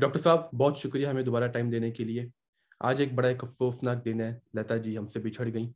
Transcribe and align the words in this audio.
Doctor 0.00 0.20
صاحب 0.20 0.52
بہت 0.52 0.78
شکریہ 0.78 1.06
ہمیں 1.06 1.22
دوبارہ 1.22 1.46
ٹائم 1.46 1.70
دینے 1.70 1.90
کے 1.90 2.04
لیے۔ 2.04 2.26
آج 2.80 3.00
ایک 3.00 3.12
بڑا 3.12 3.28
ایک 3.28 3.44
افسوسناک 3.44 4.04
دن 4.04 4.20
ہے 4.20 4.38
لتا 4.54 4.76
جی 4.76 4.98
ہم 4.98 5.08
سے 5.08 5.18
بچھڑ 5.20 5.48
گئیں۔ 5.52 5.70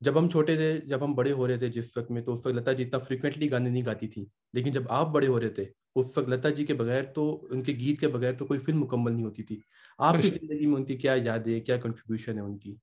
جب 0.00 0.18
ہم 0.18 0.28
چھوٹے 0.28 0.56
تھے 0.56 0.78
جب 0.86 1.04
ہم 1.04 1.14
بڑے 1.14 1.32
ہو 1.32 1.48
رہے 1.48 1.56
تھے 1.56 1.68
جس 1.68 1.96
وقت 1.96 2.10
میں 2.10 2.22
تو 2.22 2.32
اس 2.32 2.46
وقت 2.46 2.54
لتا 2.54 2.72
جی 2.72 2.84
اتنا 2.84 2.98
فریکوینٹلی 2.98 3.50
گانے 3.50 3.70
نہیں 3.70 3.82
گاتی 3.86 4.08
تھی۔ 4.08 4.24
لیکن 4.52 4.70
جب 4.70 4.82
آپ 4.88 5.08
بڑے 5.08 5.26
ہو 5.26 5.40
رہے 5.40 5.48
تھے 5.48 5.64
اس 5.94 6.18
وقت 6.18 6.28
لتا 6.28 6.50
جی 6.50 6.66
کے 6.66 6.74
بغیر 6.74 7.04
تو 7.04 7.48
ان 7.50 7.62
کے 7.62 7.72
گیت 7.72 8.00
کے 8.00 8.08
بغیر 8.08 8.32
تو 8.32 8.46
کوئی 8.46 8.60
فلم 8.60 8.80
مکمل 8.80 9.12
نہیں 9.12 9.24
ہوتی 9.24 9.42
تھی۔ 9.42 9.60
آپ 9.98 10.14
کی 10.22 10.28
زندگی 10.28 10.66
میں 10.66 10.76
ان 10.76 10.84
کی 10.84 10.96
کیا 10.96 11.12
یادیں 11.16 11.60
کیا 11.60 11.76
کنٹریبیوشن 11.76 12.34
ہے 12.34 12.42
ان 12.42 12.58
کی؟ 12.58 12.74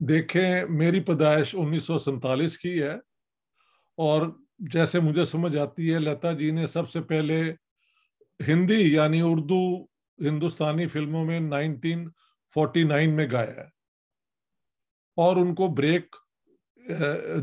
دیکھیں 0.00 0.64
میری 0.68 1.00
پیدائش 1.00 1.54
انیس 1.58 1.84
سو 1.84 1.98
سینتالیس 1.98 2.58
کی 2.58 2.82
ہے۔ 2.82 2.94
اور 3.98 4.22
جیسے 4.58 5.00
مجھے 5.00 5.24
سمجھ 5.24 5.56
آتی 5.56 5.94
ہے 5.94 5.98
لتا 5.98 6.32
جی 6.32 6.50
نے 6.50 6.66
سب 6.66 6.88
سے 6.88 7.00
پہلے 7.00 7.54
ہندی 8.48 8.92
یعنی 8.92 9.20
اردو 9.24 9.84
ہندوستانی 10.28 10.86
فلموں 10.86 11.24
میں 11.24 11.40
نائنٹین 11.40 12.10
فورٹی 12.54 12.82
نائن 12.82 13.16
میں 13.16 13.26
گایا 13.32 13.56
ہے۔ 13.56 13.82
اور 15.16 15.36
ان 15.36 15.54
کو 15.54 15.68
بریک 15.68 16.16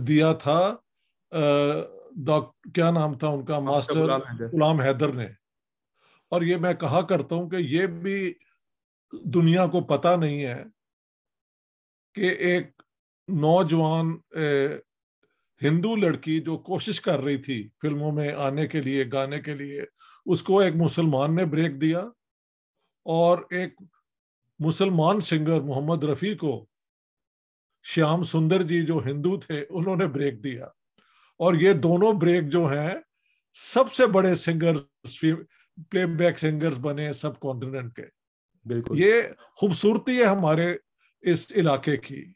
دیا 0.08 0.34
تھا 0.34 0.76
کیا 2.74 2.92
نام 2.92 3.18
تھا 3.18 3.28
ان 3.28 3.46
کا؟ 3.46 3.60
ماسٹر 3.60 4.00
غلام 4.00 4.80
حیدر۔ 4.80 5.14
نے۔ 5.14 5.26
اور 6.30 6.42
یہ 6.42 6.56
میں 6.56 6.74
کہا 6.74 7.02
کرتا 7.02 7.36
ہوں 7.36 7.50
کہ 7.50 7.56
یہ 7.60 7.88
بھی 7.88 8.34
دنیا 9.12 9.68
کو 9.68 9.82
پتا 9.82 10.16
نہیں 10.16 10.46
ہے 10.46 10.64
کہ 12.16 12.22
ایک 12.22 12.82
نوجوان 13.28 14.18
ہندو 15.64 15.96
لڑکی 15.96 16.42
جو 16.42 16.58
کوشش 16.58 17.02
کر 17.02 17.20
رہی 17.20 17.38
تھی 17.38 17.70
فلموں 17.82 18.12
میں 18.12 18.34
آنے 18.34 18.68
کے 18.68 18.82
لیے 18.82 19.06
گانے 19.14 19.42
کے 19.42 19.54
لیے 19.54 19.82
اس 20.26 20.44
کو 20.44 20.60
ایک 20.60 20.76
مسلمان 20.76 21.36
نے 21.36 21.46
بریک 21.46 21.82
دیا 21.82 22.00
اور 23.06 23.38
ایک 23.50 23.82
مسلمان 24.60 25.20
سنگر 25.20 25.62
محمد 25.62 26.04
رفیع 26.04 26.36
کو 26.36 26.66
شیام 27.84 28.24
سندر 28.24 28.62
جی 28.62 28.82
جو 28.86 29.00
ہندو 29.06 29.40
تھے 29.40 29.66
انہوں 29.70 29.96
نے 29.96 30.08
بریک 30.08 30.44
دیا۔ 30.44 30.66
اور 31.38 31.54
یہ 31.54 31.74
دونوں 31.74 32.14
بریک 32.14 32.48
جو 32.48 32.66
ہیں 32.66 32.92
سب 33.54 33.94
سے 33.94 34.06
بڑے 34.06 34.36
سنگر 34.36 34.72
پلے 35.90 36.06
بیک 36.06 36.40
سنگرز 36.40 36.80
بنے 36.80 37.14
سب 37.14 37.40
کانٹیننٹ 37.40 37.96
کے۔ 37.96 38.06
بالکل۔ 38.66 39.04
یہ 39.04 39.22
خوبصورتی 39.56 40.18
ہے 40.18 40.24
ہمارے 40.24 40.78
اس 41.22 41.52
علاقے 41.56 41.98
کی۔ 41.98 42.34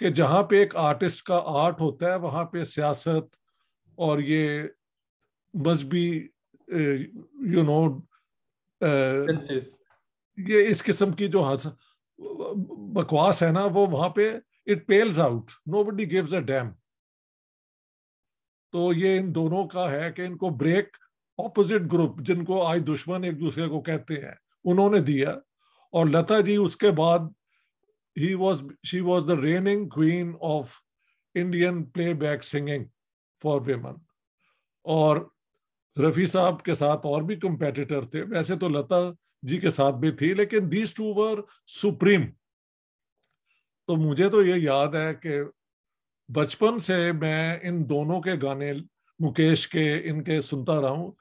کہ 0.00 0.10
جہاں 0.10 0.42
پہ 0.42 0.56
ایک 0.56 0.76
آرٹسٹ 0.76 1.22
کا 1.22 1.40
آرٹ 1.44 1.80
ہوتا 1.80 2.10
ہے 2.10 2.16
وہاں 2.16 2.44
پہ 2.44 2.64
سیاست 2.64 3.36
اور 3.98 4.18
یہ 4.18 4.62
مذہبی 5.54 6.28
یو 7.52 7.62
نو 7.62 7.98
یہ 10.38 10.68
اس 10.68 10.82
قسم 10.84 11.12
کی 11.12 11.28
جو 11.28 11.44
بکواس 12.92 13.42
ہے 13.42 13.52
نا 13.52 13.64
وہ 13.64 13.86
وہاں 13.86 14.08
پہ 14.08 14.32
it 14.66 14.86
peels 14.86 15.20
out 15.20 15.50
nobody 15.84 16.10
gives 16.10 16.34
a 16.34 16.40
damn 16.40 16.70
تو 18.72 18.92
یہ 18.92 19.18
ان 19.18 19.34
دونوں 19.34 19.68
کا 19.68 19.90
ہے 19.90 20.12
کہ 20.12 20.22
ان 20.22 20.36
کو 20.36 20.50
بریک 20.50 20.96
اپوزٹ 21.38 21.92
گروپ 21.92 22.20
جن 22.20 22.44
کو 22.44 22.62
آج 22.66 22.86
دشمن 22.88 23.24
ایک 23.24 23.40
دوسرے 23.40 23.68
کو 23.68 23.80
کہتے 23.80 24.14
ہیں 24.14 24.34
انہوں 24.64 24.90
نے 24.90 25.00
دیا۔ 25.00 25.30
اور 25.92 26.06
لتا 26.06 26.40
جی 26.40 26.56
اس 26.56 26.76
کے 26.76 26.90
بعد 26.90 27.18
ہی 28.18 28.34
was 28.34 28.62
she 28.82 29.00
was 29.00 29.28
the 29.28 29.36
reigning 29.36 29.88
queen 29.88 30.34
of 30.40 30.72
Indian 31.34 31.82
playback 32.14 32.44
singing 32.44 32.84
for 33.42 33.60
women 33.60 33.94
اور 34.84 35.16
رفیع 35.96 36.26
صاحب 36.26 36.62
کے 36.64 36.74
ساتھ 36.74 37.06
اور 37.06 37.22
بھی 37.22 37.36
کمپیٹیٹر 37.36 38.04
تھے 38.04 38.22
ویسے 38.22 38.56
تو 38.56 38.68
لتا 38.68 38.96
جی 39.42 39.58
کے 39.58 39.70
ساتھ 39.70 39.96
بھی 39.96 40.10
تھی 40.10 40.34
لیکن 40.34 40.72
دیس 40.72 40.94
ٹو 40.94 41.12
ور 41.14 41.38
سپریم 41.66 42.26
تو 43.88 43.96
مجھے 43.96 44.28
تو 44.28 44.42
یہ 44.42 44.54
یاد 44.54 44.94
ہے 44.94 45.14
کہ 45.14 45.40
بچپن 46.28 46.78
سے 46.78 47.12
میں 47.12 47.58
ان 47.62 47.88
دونوں 47.88 48.20
کے 48.20 48.34
گانے 48.42 48.72
مکیش 49.20 49.68
کے 49.68 50.00
ان 50.04 50.24
کے 50.24 50.40
سنتا 50.40 50.80
رہا 50.80 50.90
ہوں 50.90 51.12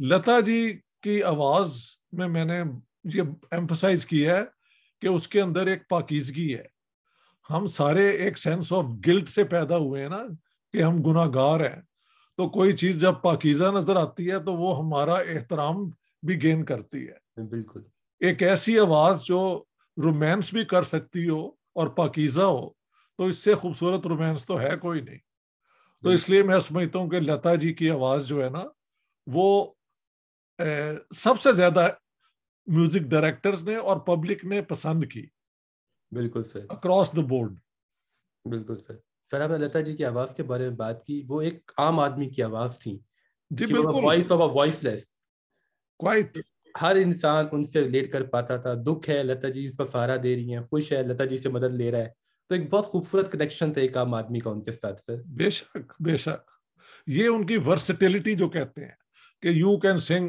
لتا 0.00 0.40
جی 0.40 0.78
کی 1.02 1.22
آواز 1.22 1.76
میں 2.12 2.28
میں 2.28 2.44
نے 2.44 2.62
یہ 3.04 3.22
ایمفسائز 3.50 4.06
کیا 4.06 4.36
ہے 4.36 4.55
کہ 5.00 5.06
اس 5.06 5.28
کے 5.28 5.40
اندر 5.40 5.66
ایک 5.66 5.88
پاکیزگی 5.88 6.54
ہے۔ 6.54 6.64
ہم 7.50 7.66
سارے 7.66 8.10
ایک 8.10 8.38
سینس 8.38 8.72
آف 8.72 8.84
گلٹ 9.06 9.28
سے 9.28 9.44
پیدا 9.44 9.76
ہوئے 9.76 10.02
ہیں 10.02 10.08
نا 10.08 10.22
کہ 10.72 10.82
ہم 10.82 11.02
گناہ 11.02 11.26
گار 11.34 11.60
ہیں۔ 11.60 11.82
تو 12.36 12.48
کوئی 12.48 12.72
چیز 12.72 13.00
جب 13.00 13.14
پاکیزہ 13.22 13.64
نظر 13.64 13.96
آتی 13.96 14.30
ہے 14.30 14.38
تو 14.38 14.54
وہ 14.54 14.78
ہمارا 14.78 15.14
احترام 15.14 15.90
بھی 16.22 16.42
گین 16.42 16.64
کرتی 16.64 17.08
ہے۔ 17.08 17.42
بالکل۔ 17.42 17.80
ایک 18.20 18.42
ایسی 18.42 18.78
آواز 18.78 19.24
جو 19.24 19.64
رومانس 19.96 20.52
بھی 20.52 20.64
کر 20.64 20.82
سکتی 20.82 21.28
ہو 21.28 21.46
اور 21.48 21.88
پاکیزہ 21.88 22.42
ہو 22.42 22.68
تو 23.18 23.24
اس 23.24 23.38
سے 23.38 23.54
خوبصورت 23.54 24.06
رومانس 24.06 24.46
تو 24.46 24.60
ہے 24.60 24.76
کوئی 24.76 25.00
نہیں۔ 25.00 25.18
تو 26.02 26.08
اس 26.08 26.28
لیے 26.30 26.42
میں 26.42 26.58
سمجھتا 26.58 26.98
ہوں 26.98 27.10
کہ 27.10 27.20
لتا 27.20 27.54
جی 27.54 27.72
کی 27.74 27.90
آواز 27.90 28.26
جو 28.26 28.44
ہے 28.44 28.50
نا 28.50 28.62
وہ 29.26 29.72
سب 31.14 31.40
سے 31.40 31.52
زیادہ 31.52 31.88
میوزک 32.68 33.10
ڈائریکٹرز 33.10 33.62
نے 33.64 33.76
اور 33.76 33.96
پبلک 34.06 34.44
نے 34.44 34.60
پسند 34.62 35.04
کی. 35.04 35.26
بالکل 36.12 36.42
سر 36.52 36.64
اکراس 36.70 37.16
دا 37.16 37.22
بورڈ 37.28 37.54
بالکل 38.44 38.78
سر 38.78 38.96
سر 39.32 39.40
آپ 39.40 39.50
نے 39.50 39.58
لتا 39.58 39.80
جی 39.80 39.96
کی 39.96 40.04
آواز 40.04 40.34
کے 40.34 40.42
بارے 40.42 40.68
میں 40.68 40.76
بات 40.76 41.04
کی 41.04 41.22
وہ 41.28 41.40
ایک 41.40 41.72
عام 41.78 42.00
آدمی 42.00 42.28
کی 42.28 42.42
آواز 42.42 42.78
تھی. 42.78 42.98
جی 43.50 43.66
بالکل. 43.66 44.04
Voice 44.04 44.32
of 44.32 44.40
voice 44.54 44.82
less 44.84 45.04
quite 46.00 46.38
ہر 46.74 46.96
انسان 46.96 47.46
ان 47.52 47.64
سے 47.64 47.80
لیٹ 47.84 48.10
کر 48.12 48.24
پاتا 48.30 48.56
تھا. 48.56 48.74
دکھ 48.86 49.08
ہے 49.10 49.22
لتا 49.22 49.48
جی 49.48 49.66
اس 49.66 49.76
پر 49.76 49.84
سہارا 49.84 50.16
دے 50.22 50.34
رہی 50.36 50.54
ہیں. 50.54 50.62
خوش 50.70 50.92
ہے 50.92 51.02
لتا 51.02 51.24
جی 51.24 51.36
سے 51.36 51.48
مدد 51.48 51.74
لے 51.74 51.90
رہا 51.90 51.98
ہے. 51.98 52.08
تو 52.50 52.54
ایک 52.54 52.68
بہت 52.70 52.86
خوبصورت 52.86 53.30
کنیکشن 53.32 53.72
تھا 53.72 53.80
ایک 53.80 53.96
عام 53.96 54.14
آدمی 54.14 54.40
کا 54.40 54.50
ان 54.50 54.62
کے 54.64 54.72
ساتھ 54.72 55.00
سر 55.06 55.22
بے 55.36 55.50
شک 55.50 55.92
بے 56.00 56.16
شک. 56.16 56.50
یہ 57.06 57.28
ان 57.28 57.46
کی 57.46 57.56
ورسٹیلٹی 57.66 58.34
جو 58.34 58.48
کہتے 58.48 58.84
ہیں 58.84 58.94
کہ 59.42 59.48
you 59.48 59.76
can 59.80 59.98
sing 59.98 60.28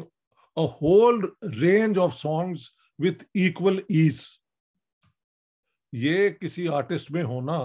a 0.58 0.66
whole 0.72 1.20
range 1.62 1.98
of 1.98 2.14
songs 2.16 2.66
with 2.98 3.24
equal 3.38 3.80
ease. 3.90 4.24
یہ 5.92 6.28
کسی 6.28 6.68
آرٹسٹ 6.68 7.10
میں 7.10 7.22
ہونا 7.22 7.58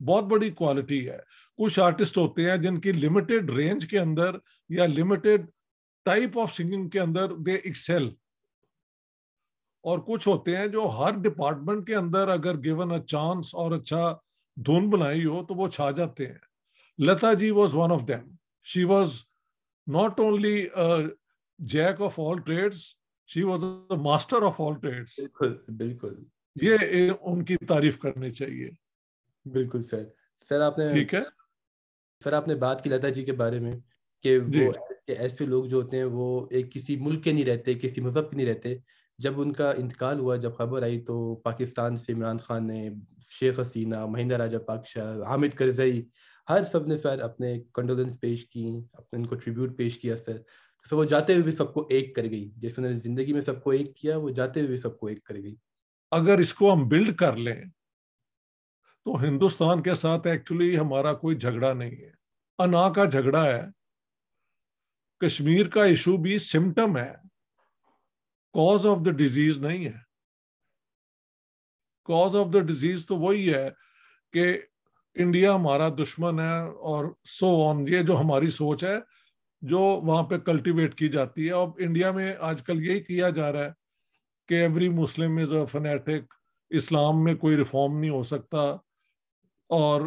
بہت 0.00 0.24
بڑی 0.24 0.50
کوالٹی 0.50 1.08
ہے۔ 1.10 1.18
کچھ 1.58 1.80
آرٹسٹ 1.80 2.18
ہوتے 2.18 2.50
ہیں 2.50 2.56
جن 2.56 2.80
کی 2.80 2.92
لمیٹڈ 2.92 3.50
رینج 3.50 3.86
کے 3.86 3.98
اندر 3.98 4.36
یا 4.68 4.86
لمیٹڈ 4.86 5.46
ٹائپ 6.06 6.38
آف 6.38 6.52
سنگنگ 6.52 6.88
کے 6.88 7.00
اندر 7.00 7.34
دے 7.36 7.54
ایکسل 7.54 8.08
اور 9.84 9.98
کچھ 9.98 10.28
ہوتے 10.28 10.56
ہیں 10.56 10.66
جو 10.66 10.88
ہر 10.98 11.18
ڈپارٹمنٹ 11.22 11.86
کے 11.86 11.94
اندر 11.94 12.28
اگر 12.28 12.56
گیون 12.64 12.92
اے 12.92 13.00
چانس 13.06 13.54
اور 13.54 13.72
اچھا 13.72 14.16
دھن 14.56 14.90
بنائی 14.90 15.24
ہو 15.24 15.44
تو 15.46 15.54
وہ 15.54 15.68
چھا 15.68 15.90
جاتے 15.90 16.26
ہیں۔ 16.26 16.38
Lata 16.98 17.32
ji 17.32 17.50
was 17.50 17.74
one 17.74 17.92
of 17.92 18.08
them 18.08 18.30
she 18.66 18.84
was 18.84 19.12
not 19.86 20.20
only 20.20 20.66
jack 21.58 22.00
of 22.00 22.20
all 22.20 22.38
trades 22.38 22.82
she 23.26 23.42
was 23.42 23.64
master 23.90 24.42
of 24.42 24.60
all 24.60 24.74
trades 24.80 25.20
بالکل 25.68 26.14
یہ 26.62 27.10
ان 27.20 27.44
کی 27.44 27.56
تعریف 27.56 27.98
کرنی 27.98 28.30
چاہیے۔ 28.30 28.70
بالکل 29.44 29.84
سر۔ 29.84 30.04
سر 30.48 30.60
آپ 30.60 30.78
نے 30.78 30.88
ٹھیک 30.88 31.14
ہے؟ 31.14 31.20
سر 32.24 32.32
آپ 32.32 32.48
نے 32.48 32.54
بات 32.54 32.84
کی 32.84 32.90
لتا 32.90 33.08
جی 33.08 33.24
کے 33.24 33.32
بارے 33.32 33.58
میں 33.58 33.72
کہ 34.24 34.38
جی۔ 34.40 34.66
وہ 34.66 34.72
ایسے 35.06 35.46
لوگ 35.46 35.64
جو 35.64 35.76
ہوتے 35.76 35.96
ہیں 35.96 36.04
وہ 36.04 36.46
ایک 36.50 36.72
کسی 36.72 36.96
ملک 36.96 37.24
کے 37.24 37.32
نہیں 37.32 37.44
رہتے 37.44 37.74
کسی 37.74 38.00
مذہب 38.00 38.30
کے 38.30 38.36
نہیں 38.36 38.46
رہتے۔ 38.46 38.76
جب 39.18 39.40
ان 39.40 39.52
کا 39.52 39.70
انتقال 39.70 40.18
ہوا 40.18 40.36
جب 40.36 40.56
خبر 40.56 40.82
آئی 40.82 41.00
تو 41.00 41.34
پاکستان 41.34 41.96
سے 41.96 42.12
عمران 42.12 42.38
خان 42.38 42.66
نے 42.66 42.88
شیخ 43.30 43.60
حسینہ 43.60 44.06
مہندہ 44.06 44.34
راجہ 44.34 44.58
پاکشاہ 44.58 45.16
حامد 45.22 45.54
کرزئی 45.54 46.08
ہر 46.50 46.62
سب 46.62 46.86
نے 46.86 46.98
سر 46.98 47.18
اپنے 47.18 47.60
کنڈولنس 47.74 48.20
پیش 48.20 48.48
کی 48.48 48.70
اپنے 48.92 49.18
ان 49.18 49.26
کو 49.26 49.34
ٹریبیوٹ 49.34 49.76
پیش 49.76 49.98
کیا 49.98 50.16
سر۔ 50.16 50.36
تو 50.90 50.96
وہ 50.96 51.04
جاتے 51.04 51.32
ہوئے 51.32 51.44
بھی 51.44 51.52
سب 51.52 51.74
کو 51.74 51.86
ایک 51.90 52.14
کر 52.14 52.22
گئی۔ 52.22 52.50
جیسے 52.56 52.82
نے 52.82 52.92
زندگی 52.92 53.32
میں 53.32 53.40
سب 53.40 53.62
کو 53.64 53.70
ایک 53.70 53.96
کیا، 53.96 54.16
وہ 54.16 54.30
جاتے 54.30 54.60
ہوئے 54.60 54.68
بھی 54.68 54.76
سب 54.76 54.98
کو 54.98 55.06
ایک 55.06 55.24
کر 55.24 55.34
گئی۔ 55.34 55.56
اگر 56.10 56.38
اس 56.38 56.54
کو 56.54 56.72
ہم 56.72 56.88
بلڈ 56.88 57.16
کر 57.16 57.36
لیں، 57.36 57.64
تو 59.04 59.22
ہندوستان 59.22 59.82
کے 59.82 59.94
ساتھ 59.94 60.26
ایکچولی 60.26 60.78
ہمارا 60.78 61.14
کوئی 61.14 61.36
جھگڑا 61.36 61.72
نہیں 61.72 61.90
ہے۔ 61.90 62.10
انا 62.58 62.92
کا 62.92 63.04
جھگڑا 63.04 63.44
ہے۔ 63.44 63.62
کشمیر 65.18 65.68
کا 65.68 65.84
ایشو 65.84 66.16
بھی 66.16 66.38
سمٹم 66.38 66.96
ہے۔ 66.96 67.14
کاز 68.52 68.86
آف 68.86 68.98
دا 69.06 69.10
ڈیزیز 69.10 69.58
نہیں 69.58 69.84
ہے۔ 69.84 70.08
کاز 72.04 72.36
آف 72.36 72.46
دا 72.52 72.58
ڈیزیز 72.58 73.06
تو 73.06 73.16
وہی 73.16 73.54
ہے 73.54 73.68
کہ 74.32 74.62
انڈیا 75.14 75.54
ہمارا 75.54 75.88
دشمن 75.88 76.40
ہے 76.40 76.60
اور 76.60 77.14
سو 77.24 77.68
آن 77.68 77.88
یہ 77.88 78.02
جو 78.02 78.20
ہماری 78.20 78.46
سوچ 78.46 78.84
ہے 78.84 79.17
جو 79.62 79.78
وہاں 79.78 80.22
پہ 80.22 80.38
کلٹیویٹ 80.38 80.94
کی 80.94 81.08
جاتی 81.08 81.46
ہے۔ 81.46 81.52
اور 81.52 81.68
انڈیا 81.78 82.10
میں 82.10 82.34
آج 82.40 82.62
کل 82.62 82.84
یہی 82.86 83.00
کیا 83.00 83.28
جا 83.28 83.52
رہا 83.52 83.64
ہے 83.64 83.70
کہ 84.48 84.54
ایوری 84.54 84.88
مسلم 84.88 85.36
از 85.36 85.52
اے 85.52 85.66
فنیٹک 85.66 86.34
اسلام 86.70 87.24
میں 87.24 87.34
کوئی 87.34 87.56
ریفارم 87.56 87.98
نہیں 87.98 88.10
ہو 88.10 88.22
سکتا۔ 88.22 88.58
اور 89.70 90.00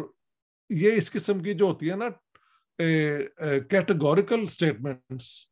یہ 0.70 0.92
اس 0.92 1.10
قسم 1.10 1.42
کی 1.42 1.54
جو 1.54 1.64
ہوتی 1.64 1.90
ہے 1.90 1.96
نا 1.96 2.08
categorical 3.70 4.42
statements 4.42 5.46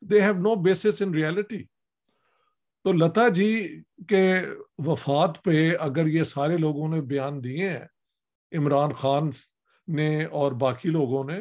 they 0.00 0.20
have 0.20 0.32
no 0.32 0.54
basis 0.54 1.02
in 1.02 1.14
reality 1.14 1.62
تو 2.84 2.92
لتا 2.92 3.28
جی 3.28 3.82
کے 4.08 4.40
وفات 4.78 5.44
پہ 5.44 5.76
اگر 5.80 6.06
یہ 6.06 6.24
سارے 6.24 6.56
لوگوں 6.56 6.88
نے 6.88 7.00
بیان 7.00 7.44
دیے 7.44 7.68
ہیں 7.68 7.86
عمران 8.52 8.92
خان 8.92 9.30
نے 9.88 10.24
اور 10.24 10.52
باقی 10.52 10.90
لوگوں 10.90 11.24
نے 11.24 11.38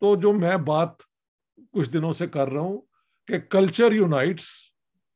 تو 0.00 0.20
جو 0.20 0.32
میں 0.32 0.56
بات 0.56 0.88
کچھ 1.72 1.90
دنوں 1.90 2.12
سے 2.12 2.26
کر 2.26 2.48
رہا 2.48 2.60
ہوں 2.60 2.80
کہ 3.26 3.38
culture 3.40 3.92
unites 3.92 4.48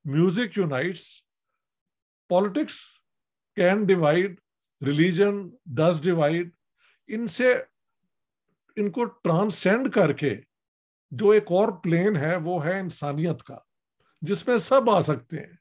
music 0.04 0.58
unites 0.58 1.06
politics 2.28 2.80
can 3.56 3.84
divide 3.84 4.40
religion 4.86 5.48
does 5.66 6.02
divide 6.02 6.50
ان 7.06 7.26
سے 7.26 7.52
ان 8.76 8.90
کو 8.90 9.04
ٹرانسینڈ 9.04 9.92
کر 9.92 10.12
کے 10.12 10.34
جو 11.10 11.30
ایک 11.30 11.44
اور 11.50 11.72
پلین 11.82 12.16
ہے 12.16 12.36
وہ 12.36 12.64
ہے 12.64 12.80
انسانیت 12.80 13.42
کا، 13.42 13.58
جس 14.22 14.48
میں 14.48 14.56
سب 14.56 14.90
آ 14.90 15.00
سکتے 15.00 15.38
ہیں۔ 15.38 15.56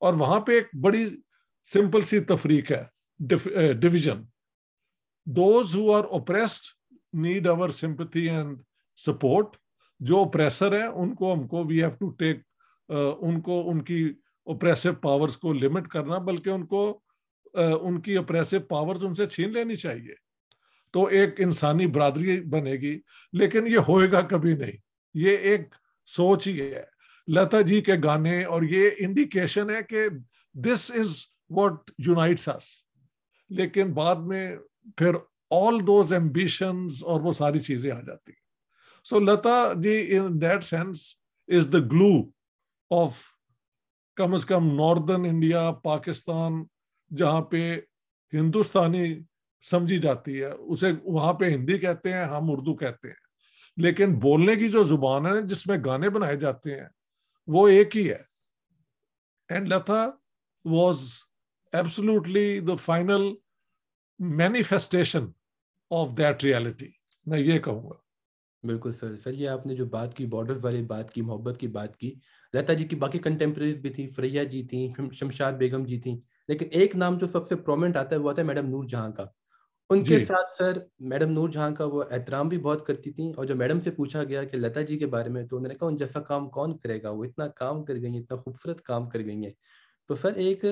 اور 0.00 0.14
وہاں 0.14 0.40
پہ 0.40 0.52
ایک 0.52 0.68
بڑی 0.82 1.06
سمپل 1.64 2.00
سی 2.00 2.20
تفریق 2.20 2.72
ہے 2.72 2.84
division 3.74 4.22
those 5.26 5.76
who 5.76 5.92
are 5.94 6.04
oppressed 6.04 6.77
need 7.12 7.46
our 7.46 7.68
sympathy 7.68 8.28
and 8.30 8.58
support 8.96 9.56
جو 10.00 10.16
اوپریسر 10.16 10.80
ہیں 10.80 10.86
ان 10.86 11.14
کو 11.14 11.32
ہم 11.32 11.48
کو 11.48 11.64
وی 11.64 11.80
ہیو 11.82 11.90
ٹو 11.90 12.10
ٹیک 12.10 12.38
ان 13.20 13.40
کو، 13.40 13.70
ان 13.70 13.82
کی 13.82 14.12
اوپریسو 14.44 14.92
پاورز 14.92 15.36
کو 15.36 15.52
لمٹ 15.52 15.88
کرنا، 15.88 16.18
بلکہ 16.18 16.50
ان 16.50 16.66
کو 16.66 17.00
uh, 17.60 17.78
ان 17.82 18.00
کی 18.00 18.16
اپریسو 18.16 18.60
پاورز 18.60 19.04
ان 19.04 19.14
سے 19.14 19.26
چھین 19.26 19.52
لینی 19.52 19.76
چاہیے۔ 19.76 20.14
تو 20.92 21.04
ایک 21.04 21.40
انسانی 21.40 21.86
برادری 21.86 22.40
بنے 22.40 22.72
گی، 22.72 23.00
لیکن 23.32 23.66
یہ 23.66 23.78
ہوئے 23.78 24.10
گا 24.12 24.20
کبھی 24.20 24.56
نہیں۔ 24.56 24.76
یہ 25.14 25.36
ایک 25.36 25.74
سوچ 26.06 26.48
ہی 26.48 26.60
ہے۔ 26.60 26.84
لتا 27.28 27.60
جی 27.60 27.80
کے 27.80 27.92
گانے، 28.04 28.44
اور 28.44 28.62
یہ 28.62 28.90
انڈیکیشن 28.98 29.70
ہے 29.70 29.82
کہ 29.82 30.08
دس 30.54 30.92
از 30.94 31.16
واٹ 31.50 31.90
یونائٹس 31.98 32.48
اس 32.48 32.84
لیکن 33.48 33.92
بعد 33.92 34.16
میں 34.16 34.56
پھر 34.96 35.14
آل 35.50 35.86
دوز 35.86 36.12
ایمبیشنز 36.12 37.04
اور 37.04 37.20
وہ 37.20 37.32
ساری 37.32 37.58
چیزیں 37.58 37.92
آ 37.92 38.00
جاتی 38.00 38.32
so 39.04 39.18
Lata 39.18 39.72
ji 39.82 40.16
in 40.16 40.40
that 40.40 40.64
sense 40.64 41.14
is 41.48 41.72
the 41.72 41.78
glue 41.78 42.30
of 42.90 43.18
کم 44.14 44.34
از 44.34 44.44
کم 44.44 44.76
ناردرن 44.76 45.24
انڈیا 45.24 45.72
پاکستان 45.72 46.64
جہاں 47.16 47.40
پہ 47.40 47.80
ہندوستانی 48.32 49.20
سمجھی 49.70 49.98
جاتی 49.98 50.40
ہے، 50.40 50.46
اسے 50.46 50.86
وہاں 51.02 51.32
پہ 51.32 51.44
ہندی 51.44 51.78
کہتے 51.78 52.12
ہیں، 52.12 52.24
ہم 52.24 52.50
اردو 52.50 52.76
کہتے 52.76 53.08
ہیں۔ 53.08 53.14
لیکن 53.76 54.18
بولنے 54.18 54.56
کی 54.56 54.68
جو 54.68 54.84
زبان 54.84 55.26
ہے، 55.26 55.42
جس 55.42 55.66
میں 55.66 55.78
گانے 55.84 56.10
بنائے 56.10 56.36
جاتے 56.36 56.80
ہیں، 56.80 56.88
وہ 57.46 57.68
ایک 57.68 57.96
ہی 57.96 58.10
ہے۔ 58.10 58.22
And 59.48 59.68
Lata 59.68 60.06
was 60.64 61.10
absolutely 61.72 62.60
the 62.60 62.74
final 62.74 63.34
manifestation 64.18 65.26
of 65.90 66.16
that 66.18 66.44
reality 66.44 66.88
میں 67.26 67.38
یہ 67.38 67.58
کہوں 67.58 67.90
گا۔ 67.90 67.96
بالکل 68.62 68.92
سر 68.92 69.16
سر 69.16 69.32
یہ 69.32 69.48
آپ 69.48 69.66
نے 69.66 69.74
جو 69.74 69.84
بات 69.86 70.14
کی 70.14 70.26
بارڈر 70.26 70.56
والی 70.62 70.82
بات 70.82 71.10
کی 71.10 71.22
محبت 71.22 71.60
کی 71.60 71.66
بات 71.68 71.96
کی 71.96 72.14
لتا 72.54 72.72
جی 72.72 72.84
کی 72.84 72.96
باقی 72.96 73.18
کنٹمپریز 73.18 73.78
بھی 73.78 73.90
تھی 73.90 74.06
فریا 74.06 74.44
جی 74.44 74.62
تھیں 74.62 74.88
شمشاد 75.12 75.52
بیگم 75.52 75.84
جی 75.84 76.00
تھیں 76.00 76.16
لیکن 76.48 76.66
ایک 76.70 76.96
نام 76.96 77.18
جو 77.18 77.26
سب 77.26 77.46
سے 77.46 77.56
پرومنٹ 77.56 77.96
آتا 77.96 78.16
ہے 78.16 78.20
وہ 78.20 78.30
آتا 78.30 78.42
ہے 78.42 78.46
میڈم 78.46 78.68
نور 78.68 78.84
جہاں 78.84 79.10
کا۔ 79.10 79.26
ان 79.90 80.04
کے 80.04 80.18
ساتھ 80.18 80.56
سر 80.58 80.78
میڈم 81.00 81.30
نور 81.32 81.48
جہاں 81.48 81.70
کا 81.70 81.84
وہ 81.84 82.02
احترام 82.10 82.48
بھی 82.48 82.58
بہت 82.58 82.86
کرتی 82.86 83.10
تھیں 83.10 83.32
اور 83.32 83.44
جو 83.44 83.56
میڈم 83.56 83.80
سے 83.80 83.90
پوچھا 83.90 84.24
گیا 84.24 84.44
کہ 84.44 84.56
لتا 84.56 84.82
جی 84.82 84.98
کے 84.98 85.06
بارے 85.06 85.28
میں 85.28 85.46
تو 85.46 85.56
انہوں 85.56 85.68
نے 85.68 85.74
کہا 85.74 85.86
ان 85.86 85.96
جیسا 85.96 86.20
کام 86.20 86.48
کون 86.50 86.76
کرے 86.78 87.02
گا؟ 87.02 87.10
وہ 87.10 87.24
اتنا 87.24 87.46
کام 87.56 87.84
کر 87.84 87.94
گئی 87.94 88.10
ہیں 88.10 88.20
اتنا 88.20 88.36
خوبصورت 88.36 88.82
کام 88.82 89.08
کر 89.08 89.20
گئی 89.20 89.44
ہیں 89.44 89.52
تو 90.10 90.14
سر 90.14 90.34
ایک 90.36 90.64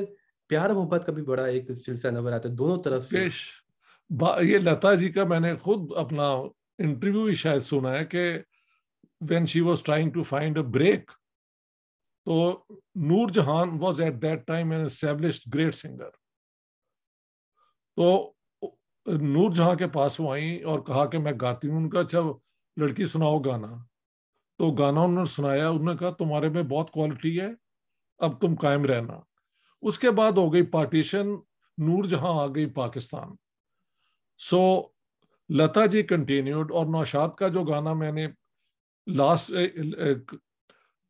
پیار 0.51 0.71
محبت 0.71 1.07
کا 1.07 1.13
بھی 1.13 1.23
بڑا 1.23 1.45
ایک 1.45 1.71
سلسلہ 1.87 2.11
نظر 2.11 2.33
آتا 2.33 2.49
ہے 2.49 2.55
دونوں 2.55 2.79
طرف 2.85 3.09
سے۔ 3.11 3.25
یہ 4.11 4.59
لتا 4.59 4.95
جی 4.95 5.09
کا 5.13 5.25
میں 5.25 5.41
نے 5.41 5.57
خود 5.57 5.93
اپنا 5.97 6.31
انٹرویو 6.79 7.25
ہی 7.25 7.35
شاید 7.35 7.63
سنا 7.63 7.99
ہے 7.99 8.05
کہ 8.05 8.39
when 9.21 9.47
she 9.47 9.61
was 9.61 9.83
trying 9.83 10.11
to 10.11 10.23
find 10.23 10.59
a 10.59 10.63
break 10.63 11.11
تو 12.27 12.65
Noor 12.95 13.29
Jehan 13.29 13.79
was 13.81 14.01
at 14.01 14.23
that 14.23 14.47
time 14.47 14.71
an 14.71 14.85
established 14.85 15.55
great 15.55 15.75
singer 15.75 16.11
تو 17.97 18.33
نور 19.07 19.53
جہاں 19.53 19.75
کے 19.75 19.87
پاس 19.87 20.21
وہ 20.21 20.33
آئیں 20.33 20.65
اور 20.65 20.79
کہا 20.79 21.05
کہ 21.07 21.19
میں 21.19 21.33
گاتی 21.41 21.69
ہوں، 21.69 21.77
ان 21.77 21.89
کا 21.91 22.01
اچھا 22.01 22.21
لڑکی 22.77 23.05
سناؤ 23.05 23.39
گانا. 23.39 23.69
تو 24.59 24.71
گانا 24.71 25.01
انہوں 25.01 25.19
نے 25.19 25.25
سنایا، 25.25 25.69
انہوں 25.69 25.85
نے 25.85 25.97
کہا 25.97 26.11
تمہارے 26.11 26.49
میں 26.49 26.63
بہت 26.63 26.91
کوالٹی 26.91 27.41
ہے، 27.41 27.49
اب 28.19 28.41
تم 28.41 28.55
قائم 28.55 28.85
رہنا. 28.85 29.21
اس 29.83 29.99
کے 29.99 30.11
بعد 30.11 30.33
ہو 30.33 30.53
گئی 30.53 30.67
پارٹیشن 30.67 31.31
نور 31.79 32.05
جہاں 32.05 32.33
آ 32.43 32.47
گئی 32.47 32.67
پاکستان. 32.71 33.35
سو 34.41 34.83
لتا 35.51 35.87
جی 35.87 36.03
کنٹینیوڈ 36.03 36.73
اور 36.73 36.87
نوشاد 36.87 37.29
کا 37.29 37.49
جو 37.49 37.65
گانا 37.65 37.93
میں 37.93 38.13
نے 38.13 38.27
لاسٹ 39.07 39.53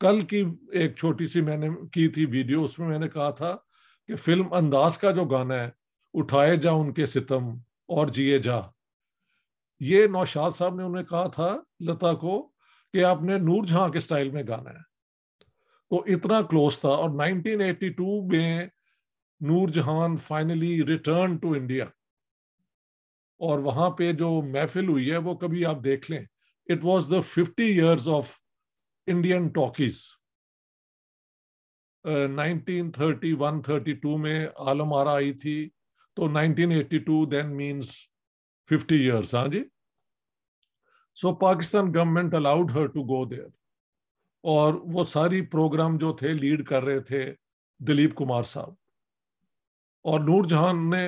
کل 0.00 0.20
کی 0.20 0.44
ایک 0.72 0.96
چھوٹی 0.96 1.26
سی 1.26 1.40
میں 1.40 1.56
نے 1.56 1.68
کی 1.92 2.08
تھی 2.08 2.26
ویڈیو 2.26 2.64
اس 2.64 2.78
میں 2.78 2.88
میں 2.88 2.98
نے 2.98 3.08
کہا 3.08 3.30
تھا 3.30 3.56
کہ 4.08 4.16
فلم 4.16 4.52
انداز 4.52 4.98
کا 4.98 5.10
جو 5.10 5.24
گانا 5.24 5.54
ہے 5.54 5.70
اٹھائے 6.14 6.56
جا 6.56 6.70
ان 6.70 6.92
کے 6.92 7.06
ستم 7.06 7.48
اور 7.88 8.08
جیے 8.08 8.38
جا 8.38 8.60
یہ 9.80 10.06
نوشاد 10.06 10.50
صاحب 10.50 10.74
نے 10.74 10.82
انہیں 10.82 11.04
کہا 11.04 11.26
تھا 11.26 11.56
لتا 11.80 12.12
کو 12.12 12.40
کہ 12.94 13.04
آپ 13.04 13.22
نے 13.22 13.38
نور 13.38 13.64
جہاں 13.64 13.88
کے 13.88 14.00
سٹائل 14.00 14.30
میں 14.30 14.42
گانا 14.48 14.70
ہے 14.70 14.84
تو 15.90 16.02
اتنا 16.06 16.40
کلوز 16.42 16.80
تھا 16.80 16.88
اور 16.88 17.10
نائنٹین 17.10 17.60
ایٹی 17.60 17.88
ٹو 17.88 18.20
میں 18.26 18.66
نور 19.40 19.68
جہان 19.68 20.16
فائنلی 20.16 20.84
ریٹرن 20.86 21.36
ٹو 21.36 21.52
انڈیا 21.52 21.84
اور 23.40 23.58
وہاں 23.58 23.90
پہ 23.90 24.12
جو 24.12 24.30
محفل 24.42 24.88
ہوئی 24.88 25.10
ہے 25.12 25.16
وہ 25.16 25.34
کبھی 25.34 25.64
آپ 25.66 25.82
دیکھ 25.84 26.10
لیں 26.10 26.24
it 26.68 26.84
was 26.84 27.10
the 27.10 27.20
fifty 27.20 27.64
years 27.80 28.08
of 28.08 28.34
Indian 29.06 29.48
talkies 29.48 30.00
nineteen 32.30 32.90
thirty 32.92 33.32
one 33.38 33.60
thirty 33.62 33.92
two 33.92 34.16
میں 34.18 34.46
عالم 34.46 34.92
آرا 34.94 35.12
آئی 35.12 35.32
تھی، 35.32 35.68
تو 36.16 36.28
nineteen 36.28 36.72
eighty 36.72 36.98
two 36.98 37.24
then 37.30 37.56
minus 37.56 37.90
fifty 38.70 38.96
years 38.96 39.34
ہاں 39.34 39.46
جی؟ 39.48 39.62
So 41.16 41.34
Pakistan 41.34 41.94
government 41.94 42.34
allowed 42.34 42.70
her 42.74 42.86
to 42.86 43.02
go 43.02 43.24
there 43.24 43.48
اور 44.44 44.74
وہ 44.94 45.04
ساری 45.04 45.40
پروگرام 45.46 45.96
جو 45.98 46.12
تھے 46.16 46.32
لیڈ 46.32 46.64
کر 46.66 46.82
رہے 46.82 47.00
تھے 47.00 47.24
دلیپ 47.80 48.16
کمار 48.16 48.42
صاحب۔ 48.42 48.74
اور 50.06 50.20
نور 50.20 50.44
جہان 50.44 50.90
نے 50.90 51.06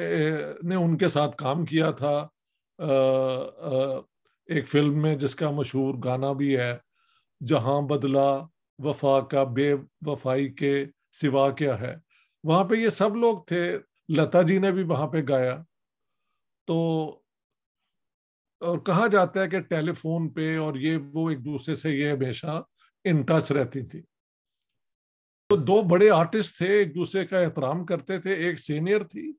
نے 0.63 0.75
ان 0.75 0.97
کے 0.99 1.09
ساتھ 1.09 1.37
کام 1.37 1.65
کیا 1.65 1.91
تھا۔ 1.91 2.29
ایک 4.47 4.69
فلم 4.69 5.03
میں 5.03 5.17
جس 5.17 5.35
کا 5.35 5.51
مشہور 5.51 5.95
گانا 6.05 6.33
بھی 6.33 6.57
ہے، 6.57 6.77
جہاں 7.47 7.81
بدلا 7.83 8.29
وفا 8.79 9.21
کا 9.21 9.45
بے 9.45 9.75
وفائی 10.07 10.49
کے 10.53 10.87
سوا 11.11 11.51
کیا 11.51 11.81
ہے۔ 11.81 11.95
وہاں 12.45 12.65
پہ 12.65 12.75
یہ 12.75 12.89
سب 12.89 13.17
لوگ 13.17 13.45
تھے۔ 13.45 13.79
لتا 14.17 14.43
جی 14.43 14.59
نے 14.59 14.73
بھی 14.73 14.83
وہاں 14.83 15.07
پہ 15.07 15.23
گایا۔ 15.29 15.57
تو، 16.67 16.77
اور 18.61 18.79
کہا 18.79 19.07
جاتا 19.07 19.43
ہے 19.43 19.49
کہ 19.49 19.61
ٹیلی 19.61 19.93
فون 19.93 20.29
پہ 20.29 20.59
اور 20.59 20.75
یہ 20.75 20.97
وہ 21.13 21.31
ایک 21.31 21.45
دوسرے 21.45 21.75
سے 21.75 21.91
یہ 21.91 22.11
ہمیشہ 22.13 22.63
ان 23.05 23.23
ٹچ 23.23 23.53
رہتی 23.53 23.83
تھی۔ 23.83 24.03
تو 25.49 25.57
دو 25.57 25.83
بڑے 25.83 26.11
آرٹسٹ 26.11 26.57
تھے 26.59 26.67
ایک 26.67 26.95
دوسرے 26.95 27.27
کا 27.27 27.39
احترام 27.39 27.87
کرتے 27.87 28.19
تھے 28.19 28.33
ایک 28.33 28.59
سینئر 28.61 29.05
تھی۔ 29.05 29.33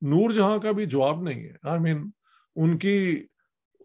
نور 0.00 0.30
جہاں 0.30 0.58
کا 0.58 0.72
بھی 0.72 0.86
جواب 0.86 1.22
نہیں 1.22 1.44
ہے۔ 1.44 1.52
آئی 1.62 1.80
مین 1.80 2.10
ان 2.56 2.78
کی 2.78 3.26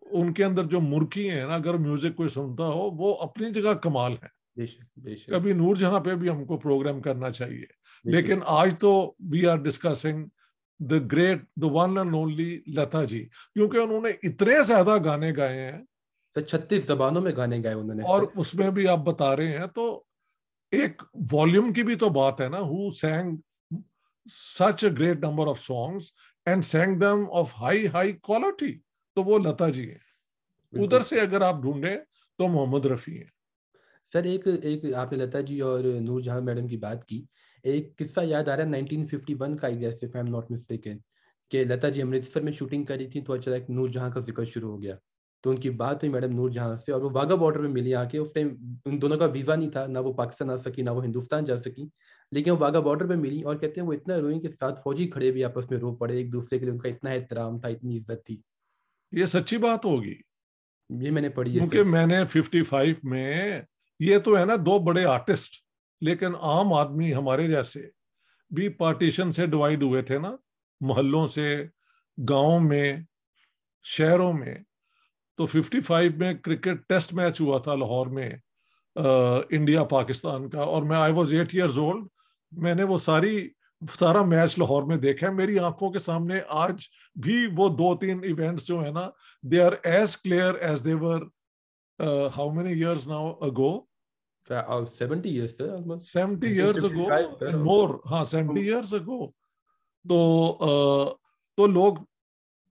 ان 0.01 0.33
کے 0.33 0.43
اندر 0.43 0.63
جو 0.63 0.81
مرکی 0.81 1.29
ہیں 1.29 1.45
نا 1.45 1.55
اگر 1.55 1.73
میوزک 1.73 2.15
کوئی 2.15 2.29
سنتا 2.29 2.63
ہو 2.63 2.89
وہ 2.89 3.15
اپنی 3.15 3.51
جگہ 3.51 3.73
کمال 3.73 4.11
ہے۔ 4.11 4.27
کبھی 5.31 5.53
نور 5.53 5.75
جہاں 5.75 5.99
پہ 5.99 6.15
بھی 6.15 6.29
ہم 6.29 6.45
کو 6.45 6.57
پروگرام 6.57 7.01
کرنا 7.01 7.31
چاہیے۔ 7.31 7.65
لیکن 8.03 8.39
آج 8.45 8.75
تو 8.79 9.13
we 9.19 9.45
are 9.45 9.57
discussing 9.57 10.25
the 10.79 10.95
great 11.11 11.41
the 11.41 11.67
one 11.67 11.97
and 11.97 12.13
only 12.15 12.61
Lata 12.67 13.03
ji. 13.03 13.23
کیونکہ 13.53 13.77
انہوں 13.77 14.01
نے 14.01 14.09
اتنے 14.27 14.63
زیادہ 14.63 14.97
گانے 15.03 15.33
گائے 15.37 15.71
ہیں۔ 15.71 15.81
چھتیس 16.47 16.87
زبانوں 16.87 17.21
میں 17.21 17.31
گانے 17.37 17.59
گائے 17.63 17.75
انہوں 17.75 17.95
نے۔ 17.95 18.03
اور 18.03 18.23
اس 18.35 18.55
میں 18.55 18.69
بھی 18.69 18.87
آپ 18.87 18.97
بتا 18.97 19.35
رہے 19.35 19.57
ہیں 19.57 19.65
تو 19.75 20.03
ایک 20.71 21.03
والیوم 21.31 21.73
کی 21.73 21.83
بھی 21.83 21.95
تو 21.95 22.09
بات 22.09 22.41
ہے 22.41 22.47
نا 22.49 22.59
who 22.59 22.89
sang 22.89 23.35
such 24.29 24.83
a 24.83 24.89
great 24.91 25.17
number 25.17 25.47
of 25.47 25.59
songs 25.59 26.11
and 26.45 26.63
sang 26.63 26.99
them 26.99 27.23
of 27.31 27.53
high 27.61 27.87
high 27.87 28.13
quality 28.13 28.79
تو 29.15 29.23
وہ 29.23 29.39
لتا 29.39 29.69
جی 29.69 29.89
ہیں۔ 29.89 29.97
ادھر 30.73 31.01
سے 31.01 31.19
اگر 31.19 31.41
آپ 31.41 31.61
ڈھونڈیں 31.61 31.97
تو 32.39 32.47
محمد 32.47 32.85
رفیع 32.85 33.17
ہیں۔ 33.17 33.37
سر 34.13 34.23
ایک 34.23 34.47
ایک 34.61 34.93
آپ 34.93 35.13
نے 35.13 35.17
لتا 35.17 35.41
جی 35.41 35.59
اور 35.59 35.83
نور 35.83 36.21
جہاں 36.21 36.41
میڈم 36.41 36.67
کی 36.67 36.77
بات 36.77 37.05
کی 37.05 37.25
ایک 37.63 37.97
قصہ 37.97 38.19
یاد 38.23 38.47
آ 38.47 38.55
رہا 38.55 38.63
ہے 38.63 38.69
نائنٹین 38.69 39.07
ففٹی 39.07 39.33
ون 39.33 39.55
کا 39.57 39.67
ایم 39.67 40.27
ناٹ 40.27 40.51
مسٹیکن 40.51 40.97
کہ 41.51 41.63
لتا 41.63 41.89
جی 41.89 42.01
امرتسر 42.01 42.41
میں 42.41 42.51
شوٹنگ 42.51 42.83
کری 42.83 43.07
تھی 43.07 43.21
تو 43.21 43.33
اچانک 43.33 43.69
نور 43.69 43.89
جہاں 43.89 44.09
کا 44.09 44.19
ذکر 44.19 44.45
شروع 44.45 44.71
ہو 44.71 44.81
گیا۔ 44.81 44.95
تو 45.47 45.51
ان 45.51 45.59
کی 45.59 45.69
بات 45.69 46.03
ہوئی 46.03 46.11
میڈم 46.11 46.31
نور 46.35 46.49
جہاں 46.49 46.75
سے 46.75 46.91
اور 46.91 47.01
وہ 47.01 47.09
واگا 47.13 47.35
بارڈر 47.35 47.59
میں 47.59 47.69
ملی 47.69 47.95
آ 47.95 48.03
کے 48.03 48.17
اس 48.17 48.33
ٹائم 48.33 48.47
ان 48.85 49.01
دونوں 49.01 49.17
کا 49.17 49.25
ویزا 49.25 49.55
نہیں 49.55 49.69
تھا 49.69 49.85
نہ 49.87 49.99
وہ 49.99 50.13
پاکستان 50.13 50.49
آ 50.49 50.55
سکی 50.55 50.81
نہ 50.81 50.89
وہ 50.89 51.03
ہندوستان 51.05 51.45
جا 51.45 51.59
سکی 51.59 51.83
لیکن 52.31 52.51
وہ 52.51 52.57
واگا 52.59 52.79
بارڈر 52.79 53.07
پہ 53.07 53.15
ملی 53.15 53.41
اور 53.41 53.55
کہتے 53.55 53.81
ہیں 53.81 53.87
وہ 53.87 53.93
اتنا 53.93 54.17
روئیں 54.17 54.39
کہ 54.39 54.49
ساتھ 54.49 54.79
فوجی 54.83 55.07
کھڑے 55.07 55.31
بھی 55.31 55.43
آپس 55.43 55.71
میں 55.71 55.79
رو 55.79 55.95
پڑے 55.95 56.13
ایک 56.13 56.33
دوسرے 56.33 56.59
کے 56.59 56.65
لیے 56.65 56.73
ان 56.73 56.79
کا 56.79 56.89
اتنا 56.89 57.11
احترام 57.11 57.59
تھا 57.59 57.69
اتنی 57.69 57.97
عزت 57.97 58.25
تھی۔ 58.25 58.41
یہ 59.11 59.25
سچی 59.25 59.57
بات 59.57 59.85
ہوگی۔ 59.85 60.15
یہ 60.89 61.11
میں 61.11 61.21
نے 61.21 61.29
پڑھی 61.29 61.53
کیونکہ 61.53 61.83
میں 61.83 62.05
نے 62.05 62.25
ففٹی 62.25 62.63
فائیو 62.63 62.95
میں 63.03 63.61
یہ 63.99 64.17
تو 64.17 64.37
ہے 64.37 64.45
نا 64.45 64.55
دو 64.55 64.79
بڑے 64.79 65.05
آرٹسٹ 65.05 65.53
لیکن 66.01 66.35
عام 66.35 66.73
آدمی 66.73 67.13
ہمارے 67.15 67.47
جیسے 67.47 67.89
بھی 68.51 68.69
پارٹیشن 68.69 69.31
سے 69.31 69.45
ڈیوائڈ 69.45 69.83
ہوئے 69.83 70.01
تھے 70.01 70.17
نا 70.17 70.35
محلوں 70.81 71.27
سے 71.27 71.65
گاؤں 72.29 72.59
میں 72.59 72.95
شہروں 73.83 74.33
میں 74.33 74.55
تو 75.37 75.45
ففٹی 75.45 75.79
فائیو 75.79 76.11
میں 76.17 76.33
کرکٹ 76.33 76.89
ٹیسٹ 76.89 77.13
میچ 77.13 77.41
ہوا 77.41 77.57
تھا 77.57 77.75
لاہور 77.75 78.07
میں 78.07 78.29
انڈیا 79.49 79.83
پاکستان 79.83 80.49
کا 80.49 80.61
اور 80.61 80.83
میں 80.83 80.97
I 80.97 81.13
was 81.13 81.33
eight 81.33 81.55
years 81.55 81.77
old 81.79 82.07
میں 82.51 82.75
نے 82.75 82.83
وہ 82.83 82.97
ساری 82.97 83.49
سارا 83.99 84.23
میچ 84.23 84.59
لاہور 84.59 84.83
میں 84.83 84.97
دیکھا 84.97 85.27
ہے۔ 85.27 85.31
میری 85.31 85.59
آنکھوں 85.59 85.91
کے 85.91 85.99
سامنے 85.99 86.39
آج 86.47 86.85
بھی 87.15 87.47
وہ 87.57 87.69
دو 87.69 87.95
تین 87.97 88.23
ایونٹس 88.23 88.67
جو 88.67 88.85
ہے 88.85 88.91
نا 88.91 89.09
they 89.43 89.61
are 89.61 89.71
as 89.83 90.17
clear 90.17 90.53
as 90.53 90.85
they 90.85 90.93
were 90.93 91.21
how 92.37 92.49
many 92.51 92.73
years 92.73 93.07
now 93.07 93.31
ago 93.31 93.79
seventy 96.03 96.49
years 96.51 96.83
ago 96.83 97.07
more 97.57 97.89
ہاں 98.11 98.25
سیونٹی 98.25 98.61
ایئرس 98.61 98.93
اگو 98.93 99.27
تو 100.05 100.19
تو 101.57 101.67
لوگ 101.67 101.93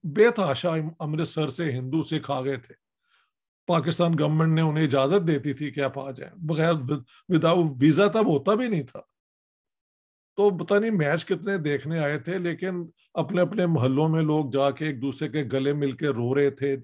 بے 0.07 0.31
تحاشا 0.31 0.71
امرتسر 0.99 1.49
سے 1.49 1.73
ہندو 1.73 2.03
سے 2.03 2.19
کھا 2.19 2.45
گئے 2.45 2.57
تھے۔ 2.57 2.75
پاکستان 3.67 4.13
گورنمنٹ 4.19 4.55
نے 4.55 4.61
انہیں 4.61 4.85
اجازت 4.85 5.29
دیتی 5.29 5.53
تھی 5.53 5.71
کہ 5.71 5.81
آپ 5.81 5.99
آ 5.99 6.11
جائیں۔ 6.11 6.33
بغیر 6.37 6.73
وداؤٹ 7.29 7.71
ویزا 7.81 8.07
تب 8.07 8.27
ہوتا 8.27 8.55
بھی 8.55 8.69
نہیں 8.69 8.83
تھا۔ 8.83 9.01
تو 10.37 10.51
پتہ 10.51 10.75
نہیں 10.75 10.91
میچ 10.91 11.27
کتنے 11.27 11.59
دیکھنے 11.59 11.99
آئے 11.99 12.19
تھے، 12.19 12.39
لیکن 12.39 12.87
اپنے 13.15 13.41
اپنے 13.41 13.67
محلوں 13.67 14.09
میں 14.09 14.23
لوگ 14.23 14.51
جا 14.51 14.71
کے 14.71 14.85
ایک 14.85 15.03
دوسرے 15.03 15.29
کے 15.29 15.45
گلے 15.53 15.73
مل 15.73 15.93
کے 15.93 16.07
رو 16.07 16.35
رہے 16.35 16.51
تھے۔ 16.51 16.77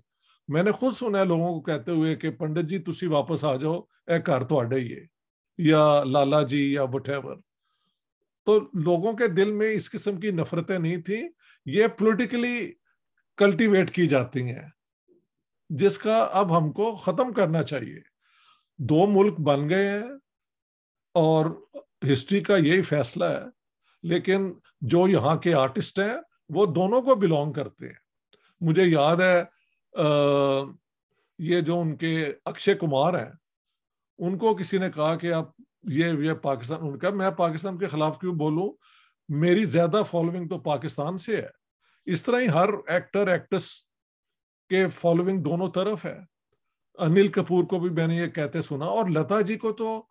میں 0.49 0.63
نے 0.63 0.73
خود 0.73 0.95
سنا 0.95 1.25
لوگوں 1.25 1.49
کو 1.49 1.61
کہتے 1.61 1.91
ہوئے 1.91 2.17
کہ 2.17 2.31
پنڈت 2.31 2.71
جی 2.71 2.79
تسی 2.79 3.07
واپس 3.07 3.45
آ 3.45 3.57
جاؤ، 3.57 3.81
اے 4.07 4.15
گھر 4.27 4.43
تو 4.45 4.61
ہی 4.61 4.93
ہے۔ 4.95 5.07
یا 5.59 6.05
لالا 6.05 6.43
جی 6.43 6.73
یا 6.73 6.83
وٹ 6.83 7.09
ایور 7.09 7.37
تو 8.45 8.61
لوگوں 8.75 9.13
کے 9.13 9.29
دل 9.29 9.53
میں 9.53 9.73
اس 9.73 9.91
قسم 9.91 10.21
کی 10.21 10.31
نفرتیں 10.31 10.79
نہیں 10.79 10.97
تھیں۔ 10.97 11.29
یہ 11.67 11.87
پولیٹیکلی 11.87 12.73
کلٹیویٹ 13.37 13.95
کی 13.95 14.07
جاتی 14.07 14.43
ہیں۔ 14.43 14.69
جس 15.71 15.99
کا 15.99 16.29
اب 16.33 16.59
ہم 16.59 16.73
کو 16.73 16.97
ختم 16.97 17.33
کرنا 17.33 17.63
چاہیے۔ 17.63 18.01
دو 18.79 19.07
ملک 19.07 19.41
بن 19.41 19.69
گئے 19.69 19.91
ہیں 19.91 20.11
اور 21.15 21.47
ہسٹری 22.13 22.41
کا 22.41 22.57
یہی 22.57 22.83
فیصلہ 22.83 23.25
ہے۔ 23.25 23.43
لیکن 24.03 24.53
جو 24.81 25.09
یہاں 25.09 25.37
کے 25.37 25.55
آرٹسٹ 25.55 25.99
ہیں، 25.99 26.15
وہ 26.49 26.67
دونوں 26.67 27.03
کو 27.03 27.15
بلونگ 27.15 27.53
کرتے 27.53 27.87
ہیں۔ 27.87 27.95
مجھے 28.61 28.83
یاد 28.85 29.17
ہے 29.17 29.45
یہ 31.39 31.61
جو 31.61 31.81
ان 31.81 31.97
کے 31.97 32.33
اکشے 32.45 32.75
کمار 32.75 33.15
ہیں، 33.15 33.33
ان 34.19 34.39
کو 34.39 34.55
کسی 34.55 34.79
نے 34.79 34.91
کہا 34.95 35.17
کہ 35.17 35.33
آپ 35.33 35.49
یہ 35.83 36.05
یہ 36.05 36.33
پاکستان، 36.33 36.79
ان 36.83 36.99
کا، 36.99 37.11
میں 37.11 37.31
پاکستان 37.31 37.79
کے 37.79 37.87
خلاف 37.87 38.19
کیوں 38.21 38.35
بولوں؟ 38.35 38.73
میری 39.29 39.65
زیادہ 39.65 40.03
فالوئنگ 40.11 40.49
تو 40.49 40.59
پاکستان 40.59 41.17
سے 41.17 41.37
ہے۔ 41.37 41.62
اس 42.07 42.23
طرح 42.23 42.41
ہی 42.41 42.49
ہر 42.49 42.69
ایکٹر 42.87 43.27
ایکٹرس 43.27 43.69
کے 44.71 44.89
فالوئنگ 44.89 45.43
دونوں 45.43 45.69
طرف 45.71 46.05
ہے۔ 46.05 46.19
انل 46.99 47.29
کپور 47.29 47.65
کو 47.65 47.79
بھی 47.79 47.91
میں 47.91 48.07
نے 48.07 48.17
یہ 48.17 48.27
کہتے 48.27 48.63
سنا 48.63 48.85
اور 48.85 49.09
لتا 49.09 49.41
جی 49.41 49.57
کو 49.57 49.73
تو 49.73 50.03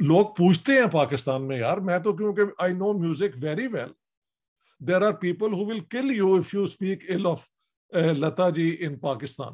لوگ 0.00 0.26
پوچھتے 0.26 0.72
ہیں 0.72 0.86
پاکستان 0.92 1.48
میں، 1.48 1.58
یار 1.58 1.78
میں 1.78 1.98
تو 1.98 2.16
کیونکہ 2.16 2.42
I 2.58 2.74
know 2.74 2.92
music 2.92 3.36
very 3.42 3.66
well 3.66 3.92
there 4.80 5.02
are 5.02 5.12
people 5.12 5.52
who 5.52 5.66
will 5.66 5.80
kill 5.80 6.10
you 6.10 6.34
if 6.34 6.54
you 6.54 6.62
speak 6.64 7.10
ill 7.10 7.26
of 7.26 7.48
Lata 8.18 8.50
ji 8.50 8.76
in 8.80 8.98
Pakistan 8.98 9.52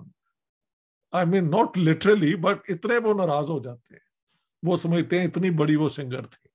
I 1.13 1.27
mean 1.27 1.51
not 1.51 1.79
literally 1.79 2.35
but 2.37 2.71
اتنے 2.71 2.97
وہ 2.97 3.15
ناراض 3.15 3.51
ہو 3.51 3.59
جاتے 3.63 3.95
ہیں۔ 3.95 4.01
وہ 4.63 4.77
سمجھتے 4.77 5.19
ہیں 5.21 5.27
اتنی 5.27 5.51
بڑی 5.51 5.77
وہ 5.77 5.89
سنگر 5.89 6.23
تھی۔ 6.23 6.49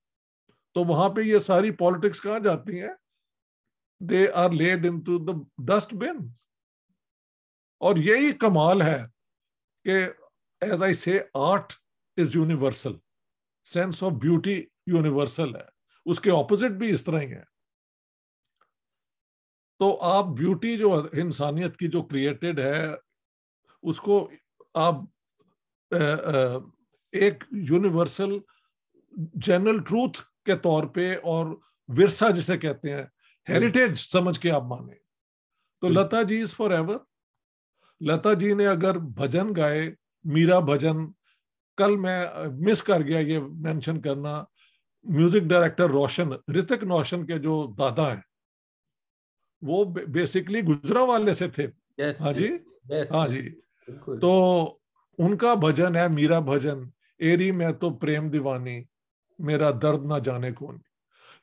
تو 0.74 0.84
وہاں 0.84 1.08
پہ 1.08 1.20
یہ 1.20 1.38
ساری 1.38 1.70
پالیٹکس 1.70 2.20
کہاں 2.20 2.38
جاتی 2.38 2.80
ہیں؟ 2.80 2.94
They 4.00 4.26
are 4.32 4.50
led 4.50 4.86
into 5.04 5.18
the 5.24 5.32
dustbin 5.94 6.26
اور 7.80 7.96
یہی 7.96 8.32
کمال 8.40 8.82
ہے 8.82 8.98
کہ 9.86 9.98
as 10.62 10.82
I 10.82 10.94
say 10.94 11.18
art 11.34 11.72
is 12.16 12.36
universal 12.36 12.92
sense 13.66 14.02
of 14.02 14.12
beauty 14.22 14.56
universal 14.86 15.54
ہے. 15.56 15.66
اس 16.06 16.20
کے 16.20 16.30
اپوزٹ 16.30 16.78
بھی 16.78 16.90
اس 16.90 17.04
طرح 17.04 17.20
ہی 17.20 17.32
ہے 17.32 17.42
تو 19.80 19.96
آپ 20.02 20.24
بیوٹی 20.38 20.76
جو 20.76 20.92
انسانیت 21.22 21.76
کی 21.76 21.88
جو 21.88 22.02
کریٹڈ 22.02 22.58
ہے، 22.60 22.88
اس 23.82 24.00
کو 24.00 24.28
آپ 24.74 24.94
ایک 27.12 27.44
یونیورسل 27.68 28.38
جنرل 29.46 29.82
ٹروتھ 29.84 30.20
کے 30.46 30.56
طور 30.62 30.86
پہ 30.94 31.14
اور 31.24 31.46
ورثہ 31.88 32.30
جسے 32.36 32.56
کہتے 32.58 32.92
ہیں 32.92 33.04
ہیریٹیج 33.48 33.98
سمجھ 33.98 34.40
کے 34.40 34.50
آپ 34.50 34.62
مانے 34.62 34.94
تو 35.80 35.88
لتا 35.88 36.22
جی 36.22 36.42
از 36.42 36.54
فار 36.54 36.70
ایور 36.70 36.98
لتا 38.00 38.32
جی 38.32 38.54
نے 38.54 38.66
اگر 38.66 38.98
بھجن 38.98 39.52
گائے 39.56 39.94
میرا 40.24 40.58
بھجن 40.58 40.96
کل 41.76 41.96
میں 41.96 42.26
مس 42.60 42.82
کر 42.82 43.02
گیا 43.02 43.18
یہ 43.18 43.38
مینشن 43.38 44.00
کرنا 44.00 44.44
میوزک 45.04 45.40
ڈائریکٹر 45.40 45.90
روشن 45.90 46.32
رتک 46.32 46.84
روشن 46.84 47.26
کے 47.26 47.38
جو 47.38 47.74
دادا 47.78 48.14
ہیں 48.14 48.20
وہ 49.62 49.84
بیسکلی 49.84 50.60
گجرا 50.60 51.02
والے 51.02 51.34
سے 51.34 51.48
تھے۔ 51.48 51.66
ہاں 52.20 52.32
جی؟ 52.32 52.48
ہاں 53.10 53.28
جی۔ 53.28 53.60
تو 54.20 54.32
ان 55.18 55.36
کا 55.36 55.54
بھجن 55.54 55.96
ہے 55.96 56.08
میرا 56.08 56.38
بھجن۔ 56.38 56.78
ایری 57.18 57.52
میں 57.52 57.72
تو 57.72 57.90
پریم 57.90 58.28
دیوانی 58.28 58.84
میرا 59.38 59.70
درد 59.82 60.04
نہ 60.04 60.18
جانے 60.18 60.52
کون۔ 60.52 60.78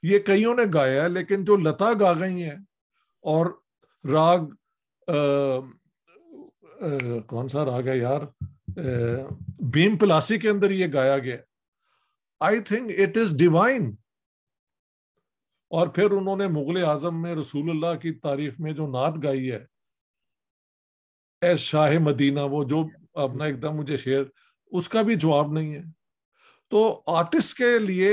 یہ 0.04 0.20
کئیوں 0.20 0.56
نے 0.56 0.64
گایا 0.74 1.04
ہے 1.04 1.10
لیکن 1.10 1.44
جو 1.44 1.56
لتا 1.58 1.92
گا 2.00 2.14
گئی 2.20 2.44
ہیں 2.44 2.56
اور 3.24 3.46
راگ 4.04 4.46
کون 7.28 7.48
سا 7.48 7.66
راگ 7.66 7.88
ہے 7.88 7.98
یار؟ 7.98 8.22
بھیم 9.74 9.98
پلاسی 9.98 10.38
کے 10.38 10.50
اندر 10.50 10.72
یہ 10.72 10.88
گایا 10.94 11.18
گیا 11.18 11.38
I 12.42 12.60
think 12.60 12.92
it 12.98 13.18
is 13.18 13.38
divine 13.40 13.94
اور 15.72 15.88
پھر 15.88 16.12
انہوں 16.12 16.38
نے 16.38 16.48
مغل 16.48 16.84
اعظم 16.84 17.22
میں 17.22 17.36
رسول 17.36 17.70
اللہ 17.70 18.00
کی 18.00 18.12
تعریف 18.14 18.60
میں 18.60 18.72
جو 18.72 18.88
نعت 18.88 19.24
گائی 19.24 19.52
ہے، 19.52 19.66
اے 21.42 21.56
شاہ 21.58 21.98
مدینہ، 22.00 22.42
وہ 22.42 22.64
جو 22.64 22.84
اپنا 23.14 23.46
ایک 23.46 23.62
دم 23.62 23.76
مجھے 23.76 23.98
شعر، 23.98 24.24
اس 24.72 24.90
کا 24.90 25.02
بھی 25.02 25.16
جواب 25.16 25.52
نہیں 25.52 25.76
ہے۔ 25.76 25.82
تو 26.72 27.02
آرٹسٹ 27.08 27.58
کے 27.58 27.78
لیے 27.80 28.12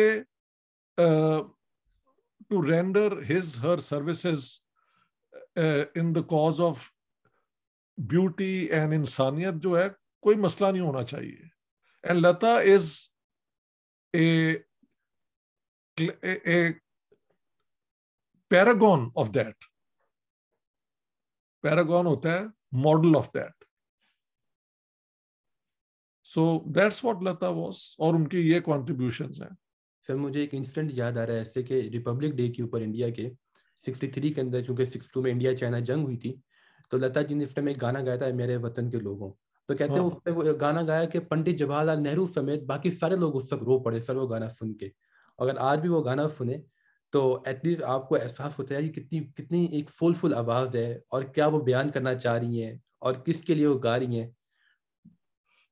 to 2.53 2.63
render 2.63 3.21
his 3.31 3.59
her 3.63 3.79
services 3.79 4.45
in 5.95 6.15
the 6.15 6.23
cause 6.31 6.61
of 6.61 6.91
beauty 7.99 8.53
and 8.73 8.95
انسانیت 8.95 9.63
جو 9.63 9.79
ہے 9.79 9.89
کوئی 10.23 10.37
مسئلہ 10.37 10.71
نہیں 10.73 10.83
ہونا 10.83 11.05
چاہیے 11.05 11.49
and 12.05 12.27
Lata 12.27 12.57
is 12.75 12.91
a 14.15 14.55
paragon 18.51 19.09
of 19.17 19.35
that 19.35 19.65
paragon 21.65 22.07
ہوتا 22.07 22.33
ہے 22.33 22.45
model 22.83 23.17
of 23.17 23.35
that 23.35 23.65
so 26.29 26.45
that's 26.75 27.05
what 27.05 27.23
Lata 27.23 27.49
was 27.49 27.85
اور 27.99 28.15
ان 28.15 28.29
کی 28.29 28.41
یہ 28.51 28.61
کانٹریبیوشن 28.61 29.33
ہیں 29.43 29.62
سر 30.09 30.15
مجھے 30.17 30.41
ایک 30.41 30.55
انسٹنٹ 30.55 30.91
یاد 30.95 31.17
آ 31.19 31.27
رہا 31.27 31.33
ہے 31.33 31.39
ایسے 31.39 31.63
کہ 31.63 31.81
ریپبلک 31.93 32.35
ڈے 32.35 32.49
کے 32.49 32.63
اوپر 32.63 32.81
انڈیا 32.81 33.09
کے 33.11 33.29
سکسٹی 33.85 34.09
تھری 34.09 34.33
کے 34.33 34.41
اندر 34.41 34.63
چونکہ 34.63 34.85
سکس 34.85 35.11
ٹو 35.13 35.23
میں 35.23 35.31
انڈیا 35.33 35.57
چائنا 35.57 35.79
جنگ 35.81 36.05
ہوئی 36.05 36.17
تھی 36.17 36.35
تو 36.91 36.97
لتا 36.97 37.23
جی 37.23 37.35
نے 37.35 37.45
اس 37.45 37.55
ٹائم 37.55 37.67
ایک 37.67 37.81
گانا 37.83 38.01
گایا 38.01 38.17
تھا 38.17 38.27
میرے 38.35 38.57
وطن 38.57 38.91
کے 38.91 38.99
لوگوں۔ 38.99 39.31
تو 39.69 39.75
کہتے 39.75 39.93
ہیں 39.93 40.01
ہاں۔ 40.01 40.07
اس 40.07 40.23
پہ 40.25 40.31
وہ 40.31 40.45
گانا 40.61 40.83
گایا 40.83 41.05
کہ 41.05 41.21
پنڈت 41.21 41.59
جواہر 41.59 41.85
لال 41.85 42.03
نہرو 42.03 42.27
سمیت 42.27 42.63
باقی 42.65 42.91
سارے 42.91 43.17
لوگ 43.17 43.37
اس 43.37 43.53
وقت 43.53 43.63
رو 43.63 43.79
پڑے 43.83 44.01
سر 44.01 44.17
وہ 44.17 44.29
گانا 44.31 44.49
سن 44.49 44.73
کے۔ 44.75 44.89
اگر 45.39 45.57
آج 45.61 45.81
بھی 45.81 45.89
وہ 45.89 46.05
گانا 46.05 46.29
سنے 46.29 46.57
تو 47.13 47.21
ایٹ 47.47 47.65
لیسٹ 47.65 47.83
آپ 47.87 48.09
کو 48.09 48.17
احساس 48.17 48.59
ہوتا 48.59 48.75
ہے 48.75 48.83
کہ 48.83 49.01
کتنی 49.01 49.21
کتنی 49.37 49.65
ایک 49.73 49.91
فل 49.91 50.13
فل 50.21 50.35
آواز 50.35 50.75
ہے 50.77 50.91
اور 51.09 51.23
کیا 51.35 51.47
وہ 51.47 51.61
بیان 51.63 51.91
کرنا 51.91 52.15
چاہ 52.15 52.39
رہی 52.39 52.63
ہیں 52.65 52.75
اور 52.99 53.15
کس 53.27 53.41
کے 53.43 53.55
لیے 53.55 53.67
وہ 53.67 53.79
گا 53.83 53.99
رہی 53.99 54.21
ہیں۔ 54.21 54.29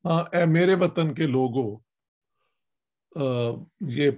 ہاں 0.05 0.23
میرے 0.47 0.75
وطن 0.75 1.15
کے 1.15 1.27
لوگوں 1.27 1.69
یہ 3.81 4.11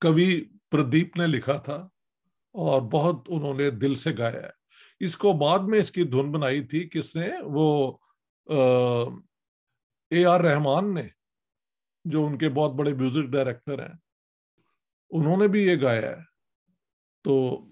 کبھی 0.00 0.48
پردیپ 0.70 1.16
نے 1.16 1.26
لکھا 1.26 1.56
تھا 1.56 1.88
اور 2.52 2.82
بہت 2.82 3.20
انہوں 3.28 3.54
نے 3.54 3.70
دل 3.70 3.94
سے 3.94 4.10
گایا 4.18 4.42
ہے۔ 4.42 4.50
اس 5.00 5.16
کو 5.16 5.32
بعد 5.32 5.58
میں 5.58 5.78
اس 5.78 5.90
کی 5.90 6.04
دھن 6.04 6.32
بنائی 6.32 6.62
تھی 6.62 6.88
کس 6.88 7.16
نے؟ 7.16 7.30
وہ 7.44 7.96
اے 10.10 10.24
آر 10.26 10.40
رحمان 10.40 10.94
نے، 10.94 11.02
جو 12.04 12.26
ان 12.26 12.38
کے 12.38 12.48
بہت 12.48 12.72
بڑے 12.72 12.94
میوزک 12.94 13.30
ڈائریکٹر 13.32 13.78
ہیں۔ 13.78 13.94
انہوں 15.10 15.36
نے 15.36 15.48
بھی 15.48 15.62
یہ 15.62 15.76
گایا 15.82 16.10
ہے۔ 16.10 16.22
تو 17.24 17.64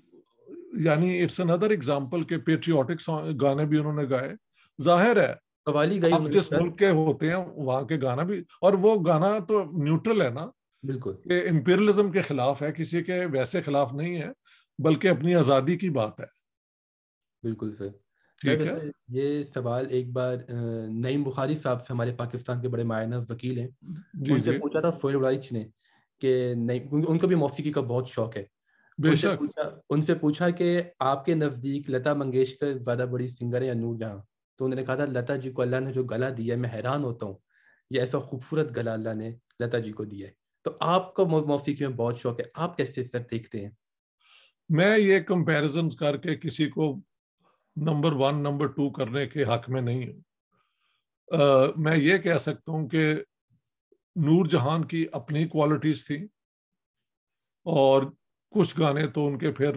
یعنی 0.73 1.23
اٹس 1.23 1.41
اندر 1.41 1.71
ایگزامپل 1.71 2.23
کے 2.23 2.39
پیٹریوٹک 2.39 3.11
گانے 3.43 3.65
بھی 3.65 3.79
انہوں 3.79 4.03
نے 4.03 4.05
گائے۔ 4.11 4.33
ظاہر 4.83 5.29
ہے 5.29 5.35
آپ 5.67 6.31
جس 6.31 6.53
ملک 6.53 6.79
کے 6.79 6.89
ہوتے 6.91 7.29
ہیں 7.29 7.45
وہاں 7.55 7.83
کے 7.83 7.99
گانا 8.03 8.23
بھی 8.23 8.45
اور 8.61 8.73
وہ 8.73 9.05
گانا 9.07 9.39
تو 9.39 9.65
نیوٹرل 9.65 10.23
ہے 10.23 10.31
نا۔ 10.31 10.47
بالکل۔ 10.83 11.13
کہ 11.25 11.43
امپیرلزم 11.51 12.11
کے 12.11 12.23
خلاف 12.23 12.63
ہے 12.63 12.73
کسی 12.73 13.03
کے 13.03 13.25
ویسے 13.27 13.61
خلاف 13.63 13.93
نہیں 13.93 14.23
ہے 14.23 14.29
بلکہ 14.79 15.09
اپنی 15.09 15.35
آزادی 15.35 15.77
کی 15.77 15.91
بات 15.91 16.21
ہے۔ 16.21 16.25
بالکل 17.43 17.71
سر۔ 17.79 17.89
یہ 19.09 19.43
سوال 19.43 19.87
ایک 19.91 20.13
بار 20.13 20.37
نعیم 20.89 21.23
بخاری 21.23 21.55
صاحب 21.55 21.81
سے 21.81 21.93
ہمارے 21.93 22.15
پاکستان 22.15 22.61
کے 22.61 22.69
بڑے 22.69 22.85
معنی 22.85 23.17
وکیل 23.31 23.59
ہیں۔ 23.59 23.69
جی، 24.15 24.33
ان 24.33 24.41
سے 24.41 24.53
جی۔ 24.53 24.59
پوچھا 24.59 24.81
تھا 24.81 24.91
سوئل 24.91 25.17
اڑائچ 25.17 25.53
نے 25.53 25.65
کہ 26.21 26.55
ان 26.91 27.19
کو 27.19 27.27
بھی 27.27 27.37
موسیقی 27.37 27.73
کا 27.73 27.81
بہت 27.81 28.09
شوق 28.09 28.37
ہے۔ 28.37 28.45
ان 29.91 30.01
سے 30.01 30.15
پوچھا 30.15 30.51
کہ 30.51 30.83
آپ 30.99 31.25
کے 31.25 31.35
نزدیک 31.35 31.91
لتا 31.91 32.15
منگیشکر 32.15 32.73
زیادہ 32.73 33.07
بڑی 33.11 33.27
سنگر 33.27 33.61
ہے 33.63 33.67
یا 33.67 33.75
نور 33.75 33.97
جہاں 33.97 34.19
تو 34.63 34.67
انہوں 34.67 34.81
نے 34.81 34.87
کہا 34.87 34.95
تھا، 34.95 35.05
لتا 35.05 35.37
جی 35.37 35.51
کو 35.51 35.63
اللہ 35.63 35.77
نے 35.77 35.93
جو 35.93 36.05
گلا 36.05 36.29
دیا 36.37 36.55
ہے، 36.55 36.61
میں 36.61 36.71
حیران 36.75 37.05
ہوتا 37.05 37.27
ہوں۔ 37.27 37.35
یہ 37.91 38.01
ایسا 38.01 38.19
خوبصورت 38.19 38.77
گلا 38.77 38.93
اللہ 38.93 39.15
نے 39.15 39.31
لتا 39.61 39.79
جی 39.79 39.93
کو 39.93 40.05
دیا 40.05 40.29
ہے۔ 40.29 40.33
تو 40.63 40.77
آپ 40.81 41.15
کو 41.15 41.27
موسیقی 41.27 41.87
میں 41.87 41.97
بہت 41.97 42.19
شوق 42.19 42.41
ہے۔ 42.41 42.45
آپ 42.55 42.77
کیسے 42.77 43.05
سر 43.05 43.19
دیکھتے 43.19 43.61
ہیں؟ 43.61 43.71
میں 44.69 44.99
یہ 44.99 45.21
کمپیرزن 45.21 45.89
کر 45.89 46.17
کے 46.17 46.37
کسی 46.37 46.69
کو 46.69 47.01
نمبر 47.77 48.13
ون، 48.13 48.35
نمبر 48.35 48.67
ٹو 48.67 48.91
کرنے 48.91 49.27
کے 49.27 49.43
حق 49.43 49.71
میں 49.71 49.81
نہیں 49.81 50.13
ہوں۔ 50.13 50.21
میں 51.77 51.97
یہ 51.97 52.19
کہہ 52.19 52.39
سکتا 52.39 52.73
ہوں 52.73 52.89
کہ 52.89 53.15
نور 54.17 54.47
جہان 54.47 54.85
کی 54.85 55.07
اپنی 55.13 55.49
کوالٹیز 55.49 56.07
تھیں 56.07 56.25
اور 57.65 58.03
کچھ 58.51 58.81
گانے 58.81 59.07
تو 59.07 59.27
ان 59.27 59.39
کے 59.39 59.53
پھر 59.53 59.75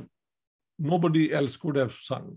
nobody 0.97 1.23
else 1.23 1.57
could 1.57 1.77
have 1.77 1.87
sung 1.89 2.35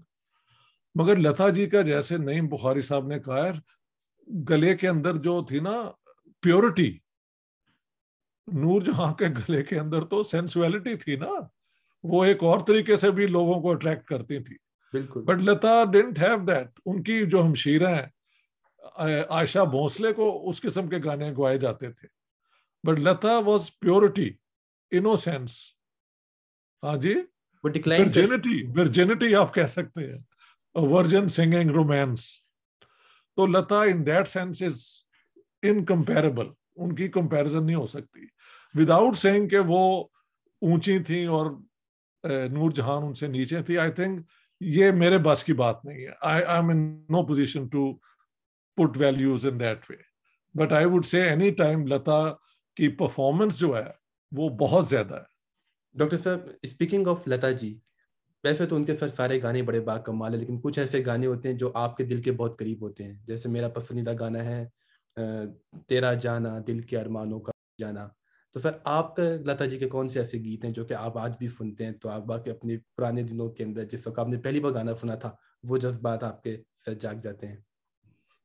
مگر 0.94 1.16
لتا 1.16 1.48
جی 1.48 1.66
کا 1.66 1.82
جیسے 1.82 2.16
نعیم 2.16 2.48
بخاری 2.48 2.80
صاحب 2.80 3.06
نے 3.06 3.18
کہا 3.18 3.46
ہے 3.46 3.52
گلے 4.48 4.76
کے 4.76 4.88
اندر 4.88 5.16
جو 5.16 5.44
تھی 5.48 5.60
نا 5.60 5.90
پیورٹی 6.42 6.98
نور 8.46 8.82
جہاں 8.82 9.14
کے 9.14 9.24
گلے 9.26 9.62
کے 9.62 9.78
اندر 9.78 10.04
تو 10.04 10.22
سینسویلٹی 10.22 10.94
تھی 10.94 11.16
نا 11.16 11.30
وہ 12.02 12.24
ایک 12.24 12.42
اور 12.42 12.60
طریقے 12.60 12.96
سے 12.96 13.10
بھی 13.10 13.26
لوگوں 13.26 13.60
کو 13.60 13.70
اٹریکٹ 13.70 14.08
کرتی 14.08 14.42
تھی۔ 14.42 14.56
بالکل۔ 14.92 15.22
But 15.22 15.42
Lata 15.42 15.84
didn't 15.92 16.18
have 16.18 16.36
that 16.44 16.80
ان 16.86 17.02
کی 17.02 17.26
جو 17.26 17.42
ہمشیرہ 17.42 17.94
ہیں 17.94 18.06
عائشہ 19.28 19.58
بھونسلے 19.58 20.12
کو 20.12 20.48
اس 20.48 20.60
قسم 20.60 20.88
کے 20.88 20.96
گانے 21.04 21.32
گوائے 21.36 21.58
جاتے 21.58 21.92
تھے۔ 21.92 22.08
But 22.84 22.98
Lata 22.98 23.38
was 23.38 23.70
purity 23.78 24.30
innocence 24.90 25.58
ہاں 26.82 26.96
جی؟ 26.96 27.14
ورجینٹی 27.64 28.80
ورجینٹی 28.80 29.34
آپ 29.34 29.54
کہہ 29.54 29.66
سکتے 29.66 30.12
ہیں۔ 30.12 30.18
ورجن 30.74 31.28
سنگنگ 31.28 31.70
رومانس 31.70 32.24
تو 33.36 33.46
لتا 33.46 33.82
ان 33.82 34.04
دیٹ 34.06 34.28
سینس 34.28 34.62
از 34.62 34.82
انکمپیریبل 35.62 36.46
ان 36.76 36.94
کی 36.94 37.08
کمپیرزن 37.08 37.66
نہیں 37.66 37.76
ہو 37.76 37.86
سکتی. 37.86 38.20
وداؤٹ 38.74 39.16
سینگ 39.16 39.48
کہ 39.48 39.58
وہ 39.58 40.04
اونچی 40.62 40.98
تھیں 40.98 41.26
اور 41.26 41.50
نور 42.50 42.70
جہان 42.70 43.02
ان 43.02 43.14
سے 43.14 43.26
نیچے 43.26 43.62
تھی 43.62 43.78
آئی 43.78 43.92
تھنک 43.92 44.26
یہ 44.60 44.90
میرے 44.90 45.18
بس 45.18 45.44
کی 45.44 45.52
بات 45.52 45.84
نہیں 45.84 46.06
ہے. 46.06 46.12
I 46.20 46.44
am 46.44 46.68
in 46.68 46.86
no 47.08 47.26
position 47.26 47.66
to 47.68 47.92
put 48.78 48.96
values 48.96 49.46
in 49.46 49.60
that 49.60 49.90
way 49.90 49.96
but 50.54 50.72
I 50.72 50.86
would 50.86 51.04
say 51.04 51.22
any 51.28 51.50
time 51.50 51.86
Lata 51.86 52.20
کی 52.76 52.88
پرفارمنس 52.96 53.58
جو 53.58 53.76
ہے 53.76 53.90
وہ 54.32 54.48
بہت 54.58 54.88
زیادہ 54.88 55.14
ہے. 55.14 55.26
ڈاکٹر 55.94 56.16
صاحب 56.16 56.48
اسپیکنگ 56.62 57.06
آف 57.06 57.28
لتا 57.28 57.50
جی 57.50 57.78
ویسے 58.44 58.66
تو 58.66 58.76
ان 58.76 58.84
کے 58.84 58.94
سر 58.96 59.08
سارے 59.08 59.42
گانے 59.42 59.62
بڑے 59.62 59.80
با 59.80 59.96
کمال 59.98 60.32
ہیں، 60.32 60.40
لیکن 60.40 60.60
کچھ 60.60 60.78
ایسے 60.78 61.04
گانے 61.06 61.26
ہوتے 61.26 61.48
ہیں 61.48 61.56
جو 61.58 61.70
آپ 61.74 61.96
کے 61.96 62.04
دل 62.04 62.22
کے 62.22 62.32
بہت 62.32 62.58
قریب 62.58 62.82
ہوتے 62.82 63.04
ہیں۔ 63.04 63.14
جیسے 63.26 63.48
میرا 63.48 63.68
پسندیدہ 63.68 64.12
گانا 64.20 64.44
ہے 64.44 64.64
تیرا 65.88 66.12
جانا، 66.14 66.58
دل 66.66 66.80
کے 66.80 66.98
ارمانوں 66.98 67.40
کا 67.40 67.52
جانا۔ 67.80 68.08
تو 68.54 68.60
سر، 68.60 68.70
آپ 68.84 69.16
کا 69.16 69.22
لتا 69.22 69.64
جی 69.66 69.78
کے 69.78 69.88
کون 69.88 70.08
سے 70.08 70.18
ایسے 70.18 70.38
گیت 70.38 70.64
ہیں 70.64 70.72
جو 70.72 70.84
کہ 70.84 70.94
آپ 70.94 71.18
آج 71.18 71.36
بھی 71.38 71.48
سنتے 71.48 71.84
ہیں؟ 71.84 71.92
تو 71.92 72.08
آپ 72.08 72.22
باقی 72.22 72.50
اپنے 72.50 72.76
پرانے 72.96 73.22
دنوں 73.22 73.48
کے 73.48 73.64
اندر، 73.64 73.84
جس 73.84 74.06
وقت 74.06 74.18
آپ 74.18 74.28
نے 74.28 74.36
پہلی 74.36 74.60
بار 74.60 74.72
گانا 74.72 74.94
سنا 74.94 75.14
تھا، 75.14 75.30
وہ 75.62 75.76
جذبات 75.76 76.22
آپ 76.22 76.42
کے 76.42 76.56
سر 76.84 76.94
جاگ 76.94 77.14
جاتے 77.22 77.46
ہیں۔ 77.46 77.56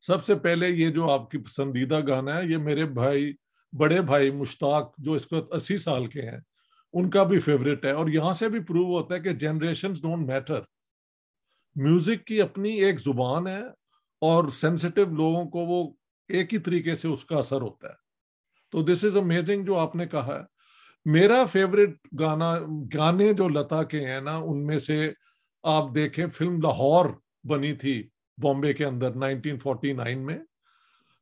سب 0.02 0.24
سے 0.26 0.36
پہلے 0.36 0.70
یہ 0.70 0.90
جو 0.90 1.10
آپ 1.10 1.30
کی 1.30 1.38
پسندیدہ 1.38 2.00
گانا 2.08 2.38
ہے، 2.38 2.48
یہ 2.48 2.58
میرے 2.58 2.86
بھائی، 2.86 3.34
بڑے 3.74 4.02
بھائی 4.02 4.32
مشتاق 4.32 4.94
جو 4.98 5.14
اس 5.14 5.34
وقت 5.34 5.54
اسی 5.54 5.78
سال 5.78 6.08
کے 6.08 6.22
ہیں 6.22 6.40
ان 6.94 7.10
کا 7.10 7.24
بھی 7.24 7.40
فیوریٹ 7.40 7.86
ہے 7.86 7.92
اور 7.92 8.08
یہاں 8.08 8.34
سے 8.34 8.50
بھی 8.50 8.60
پروو 8.60 8.98
ہوتا 8.98 9.16
ہے 9.16 9.20
کہ 9.20 9.34
جنریشن 9.34 9.94
ڈونٹ 9.94 10.28
میٹر 10.28 10.60
میوزک 11.76 12.26
کی 12.26 12.42
اپنی 12.42 12.74
ایک 12.82 13.02
زبان 13.02 13.48
ہے 13.48 13.62
اور 14.22 14.48
سینسٹیو 14.48 15.06
لوگوں 15.06 15.46
کو 15.46 15.60
وہ 15.60 15.94
ایک 16.28 16.54
ہی 16.54 16.60
طریقے 16.60 16.96
سے 16.96 17.08
اس 17.08 17.26
کا 17.26 17.38
اثر 17.38 17.62
ہوتا 17.62 17.88
ہے. 17.88 17.94
تو 18.72 18.84
دس 18.84 19.06
از 19.06 19.18
امیزنگ 19.18 19.66
جو 19.66 19.78
آپ 19.78 19.96
نے 19.96 20.06
کہا 20.06 20.36
ہے. 20.36 20.54
میرا 21.06 21.46
فیوریٹ 21.46 21.90
گانا، 22.20 22.60
گانے 22.94 23.34
جو 23.34 23.48
لتا 23.48 23.84
کے 23.84 24.00
ہیں 24.00 24.22
نا، 24.22 24.36
ان 24.38 24.66
میں 24.66 24.78
سے 24.78 25.12
آپ 25.64 25.96
دیکھیں 25.96 26.28
فلم 26.28 26.62
لاہور 26.62 27.06
بنی 27.44 27.74
تھی 27.74 28.10
بامبے 28.38 28.74
کے 28.74 28.86
اندر 28.86 29.12
1949 29.16 30.18
میں، 30.18 30.38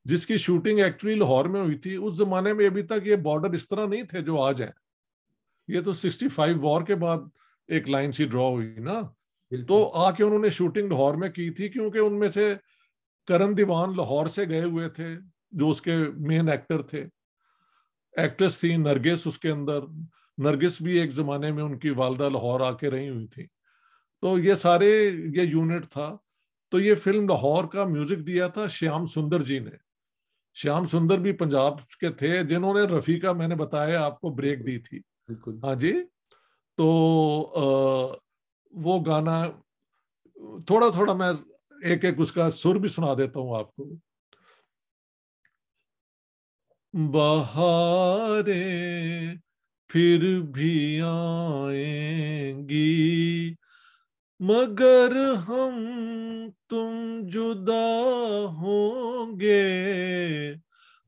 جس 0.06 0.26
کی 0.26 0.38
شوٹنگ 0.38 0.80
ایکچولی 0.80 1.16
لاہور 1.16 1.46
میں 1.46 1.62
ہوئی 1.62 1.78
تھی، 1.78 1.96
اس 1.96 2.18
زمانے 2.18 2.54
میں 2.54 2.66
ابھی 2.66 2.84
تک 2.84 3.08
یہ 3.08 3.16
بارڈر 3.16 3.50
اس 3.50 3.70
طرح 3.70 3.86
نہیں 3.86 4.04
تھے 4.04 4.22
جو 4.22 4.42
آج 4.42 4.62
ہیں۔ 4.62 4.81
یہ 5.67 5.82
تو 5.82 5.93
سکسٹی 5.93 6.28
فائیو 6.28 6.62
وار 6.62 6.82
کے 6.82 6.95
بعد 6.95 7.17
ایک 7.67 7.89
لائن 7.89 8.12
سی 8.12 8.26
ڈرا 8.26 8.41
ہوئی 8.41 8.76
نا۔ 8.78 9.02
تو 9.67 9.91
آ 9.93 10.12
کے 10.12 10.24
انہوں 10.24 10.39
نے 10.39 10.50
شوٹنگ 10.50 10.88
لاہور 10.88 11.13
میں 11.13 11.30
کی 11.30 11.50
تھی 11.50 11.69
کیونکہ 11.69 11.97
ان 11.97 12.19
میں 12.19 12.30
سے 12.30 12.54
کرن 13.28 13.58
دیوان 13.58 13.95
لاہور 13.95 14.28
سے 14.28 14.47
گئے 14.50 14.63
ہوئے 14.63 14.89
تھے 14.89 15.15
جو 15.52 15.69
اس 15.69 15.82
کے 15.82 15.95
مین 16.17 16.50
ایکٹر 16.50 16.82
تھے۔ 16.82 17.06
ایکٹرس 18.17 18.60
تھی 18.60 18.76
نرگس 18.76 19.28
اس 19.28 19.39
کے 19.39 19.50
اندر۔ 19.50 19.80
نرگس 20.38 20.82
بھی 20.82 21.00
ایک 21.00 21.12
زمانے 21.12 21.52
میں 21.52 21.63
ان 21.63 21.80
کی 21.80 21.89
والدہ 21.89 22.30
لاہور 22.30 22.60
آ 22.60 22.71
کے 22.71 22.91
رہی 22.91 23.10
ہوئی 23.10 23.28
تھی 23.28 23.45
تو 24.21 24.39
یہ 24.39 24.56
سارے 24.56 25.12
یہ 25.36 25.41
یونٹ 25.41 25.88
تھا۔ 25.88 26.17
تو 26.69 26.80
یہ 26.80 26.95
فلم 26.95 27.28
لاہور 27.28 27.63
کا 27.63 27.86
میوزک 27.86 28.28
دیا 28.28 28.47
تھا 28.47 28.67
شیام 28.67 29.06
سندر 29.06 29.41
جی 29.41 29.60
نے۔ 29.60 29.71
شیام 30.54 30.86
سندر 30.86 31.17
بھی 31.17 31.32
پنجاب 31.32 31.89
کے 31.89 32.10
تھے 32.10 32.43
جنہوں 32.43 32.74
نے 32.74 32.82
رفیقہ 32.82 33.34
میں 33.34 33.47
نے 33.47 33.56
بتایا 33.56 34.06
آپ 34.06 34.21
کو 34.21 34.30
بریک 34.30 34.67
دی 34.67 34.78
تھی۔ 34.78 35.00
بالکل۔ 35.30 35.56
ہاں 35.64 35.76
جی۔ 35.76 35.94
تو 36.78 36.88
وہ 38.74 38.96
گانا، 39.06 39.38
تھوڑا 40.68 40.90
تھوڑا 40.90 41.14
میں 41.14 41.32
ایک 41.84 42.06
ایک 42.06 42.16
اس 42.20 42.32
کا 42.32 42.50
سر 42.52 42.76
بھی 42.76 42.90
سنا 42.90 43.14
دیتا 43.14 43.40
ہوں 43.40 43.56
آپ 43.56 43.76
کو۔ 43.76 43.84
بہارے 46.94 48.64
پھر 49.90 50.22
بھی 50.54 51.02
آئیں 51.04 52.70
گی، 52.70 53.54
مگر 54.40 55.12
ہم 55.48 55.76
تم 56.70 56.92
جدا 57.30 57.88
ہوں 58.58 59.40
گے۔ 59.40 59.64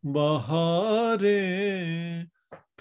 بہارے 0.04 1.40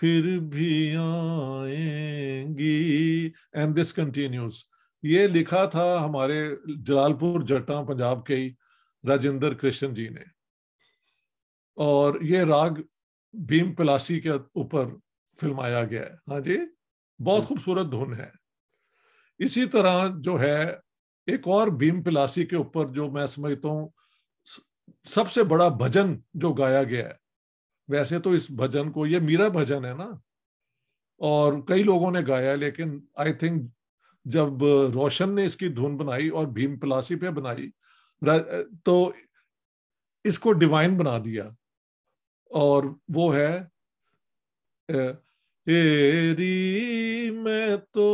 پھر 0.03 0.39
بھی 0.41 0.97
آئیں 0.97 2.59
گی 2.59 3.31
اینڈ 3.53 3.81
دس 3.81 3.93
کنٹینیوز 3.93 4.55
یہ 5.03 5.27
لکھا 5.27 5.65
تھا 5.65 6.05
ہمارے 6.05 6.49
جلال 6.67 7.15
پور 7.15 7.41
جٹا 7.41 7.83
پنجاب 7.83 8.27
کے 8.27 8.37
ہی 8.37 8.51
راجندر 9.09 9.55
کرشن 9.55 9.95
جی 9.95 10.09
نے. 10.09 10.25
اور 11.75 12.15
یہ 12.21 12.41
راگ 12.41 12.71
بھیم 13.33 13.75
پلاسی 13.75 14.21
کے 14.21 14.31
اوپر 14.31 14.89
فلمایا 15.41 15.85
گیا 15.85 16.03
ہے. 16.03 16.15
ہاں 16.29 16.41
جی؟ 16.41 16.59
بہت 17.19 17.45
خوبصورت 17.45 17.93
دھن 17.93 18.15
ہے. 18.15 18.31
اسی 19.39 19.67
طرح 19.67 20.07
جو 20.17 20.41
ہے، 20.41 20.71
ایک 21.27 21.49
اور 21.49 21.69
بھیم 21.69 22.03
پلاسی 22.03 22.47
کے 22.47 22.57
اوپر 22.57 22.93
جو 22.93 23.11
میں 23.11 23.27
سمجھتا 23.27 23.69
ہوں 23.69 23.89
سب 25.05 25.31
سے 25.31 25.43
بڑا 25.43 25.69
بھجن 25.69 26.17
جو 26.35 26.53
گایا 26.53 26.83
گیا 26.83 27.09
ہے 27.09 27.22
ویسے 27.93 28.19
تو 28.19 28.31
اس 28.31 28.51
بھجن 28.51 28.91
کو، 28.93 29.07
یہ 29.07 29.19
میرا 29.19 29.49
بھجن 29.49 29.85
ہے 29.85 29.95
نا۔ 29.95 30.11
اور 31.19 31.53
کئی 31.69 31.83
لوگوں 31.83 32.11
نے 32.11 32.21
گایا 32.29 32.55
لیکن 32.55 33.01
آئی 33.17 33.33
تھنک 33.33 33.71
جب 34.25 34.65
روشن 34.95 35.35
نے 35.35 35.45
اس 35.45 35.57
کی 35.57 35.69
دھن 35.69 35.97
بنائی 35.97 36.29
اور 36.29 36.47
بھیم 36.47 36.79
پلاسی 36.79 37.17
پہ 37.17 37.31
بنائی 37.31 37.71
تو 38.85 39.13
اس 40.25 40.39
کو 40.39 40.53
ڈیوائن 40.53 40.97
بنا 40.99 41.19
دیا۔ 41.19 41.45
اور 42.51 42.85
وہ 43.15 43.37
ہے 43.37 43.65
ایری 45.67 47.31
میں 47.31 47.77
تو 47.93 48.07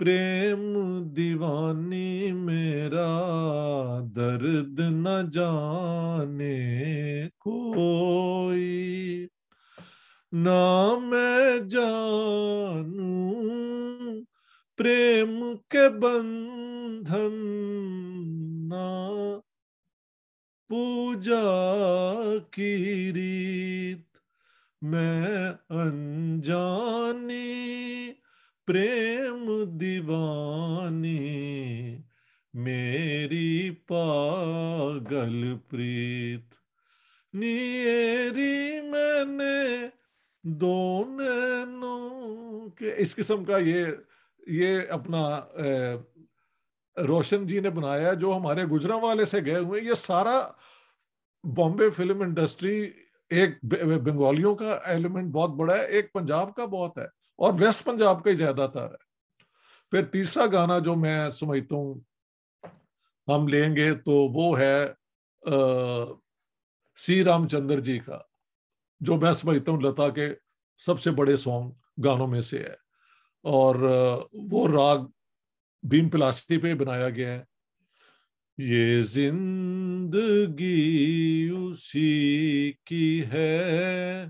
پریم 0.00 0.64
دیوانی 1.12 2.32
میرا 2.32 3.12
درد 4.16 4.80
نہ 4.80 5.16
جانے 5.32 6.58
کوئی 7.38 9.26
نہ 10.32 10.94
میں 11.02 11.58
جانوں 11.68 13.14
پریم 14.78 15.40
کے 15.68 15.88
بندھن 15.98 17.38
نہ 18.68 18.86
پوجا 20.70 21.42
کی 22.50 23.12
ریت 23.14 24.18
میں 24.82 25.50
انجانی 25.70 27.44
پریم 28.68 29.64
دیوانی، 29.78 31.18
میری 32.54 33.70
پاگل 33.70 35.58
پریت۔ 35.58 36.54
نیری 37.34 38.80
میں 38.82 39.24
نے 39.24 39.88
دو 40.42 41.04
نینوں 41.08 42.68
کے 42.70 42.94
اس 42.96 43.16
قسم 43.16 43.44
کا 43.44 43.58
یہ 43.58 43.86
یہ 44.46 44.80
اپنا 44.90 45.40
روشن 46.96 47.46
جی 47.46 47.60
نے 47.60 47.70
بنایا 47.70 48.12
جو 48.12 48.36
ہمارے 48.36 48.64
گجرا 48.64 48.96
والے 48.96 49.24
سے 49.24 49.44
گئے 49.44 49.58
ہوئے 49.58 49.82
یہ 49.82 49.94
سارا 49.94 50.38
بامبے 51.44 51.90
فلم 51.90 52.20
انڈسٹری 52.20 52.90
ایک 53.30 53.64
بنگالیوں 54.02 54.54
کا 54.54 54.78
ایلیمنٹ 54.84 55.32
بہت 55.32 55.50
بڑا 55.50 55.76
ہے، 55.76 55.86
ایک 55.86 56.12
پنجاب 56.12 56.54
کا 56.54 56.64
بہت 56.64 56.98
ہے۔ 56.98 57.06
اور 57.36 57.52
ویسٹ 57.60 57.84
پنجاب 57.84 58.24
کا 58.24 58.30
ہی 58.30 58.34
زیادہ 58.34 58.68
تر 58.74 58.84
ہے۔ 58.84 59.04
پھر 59.90 60.04
تیسرا 60.04 60.44
گانا 60.52 60.78
جو 60.78 60.94
میں 60.94 61.30
سمجھتا 61.30 61.74
ہوں 61.74 62.00
ہم 63.28 63.48
لیں 63.48 63.76
گے 63.76 63.94
تو 63.94 64.12
وہ 64.12 64.58
ہے 64.58 64.86
سی 66.96 67.24
رام 67.24 67.48
چندر 67.48 67.78
جی 67.78 67.98
کا، 67.98 68.18
جو 69.00 69.16
میں 69.16 69.32
سمجھتا 69.32 69.72
ہوں 69.72 69.80
لتا 69.80 70.08
کے 70.08 70.28
سب 70.78 71.00
سے 71.00 71.10
بڑے 71.10 71.36
سانگ 71.36 71.70
گانوں 72.04 72.26
میں 72.26 72.40
سے 72.40 72.58
ہے۔ 72.58 72.74
اور 73.42 73.74
وہ 74.32 74.68
راگ 74.68 74.98
بھیم 75.82 76.08
پلاسٹی 76.08 76.58
پہ 76.58 76.74
بنایا 76.74 77.10
گیا 77.10 77.32
ہے۔ 77.32 77.44
یہ 78.58 79.02
زندگی 79.02 80.76
اسی 81.56 82.72
کی 82.84 83.24
ہے۔ 83.32 84.24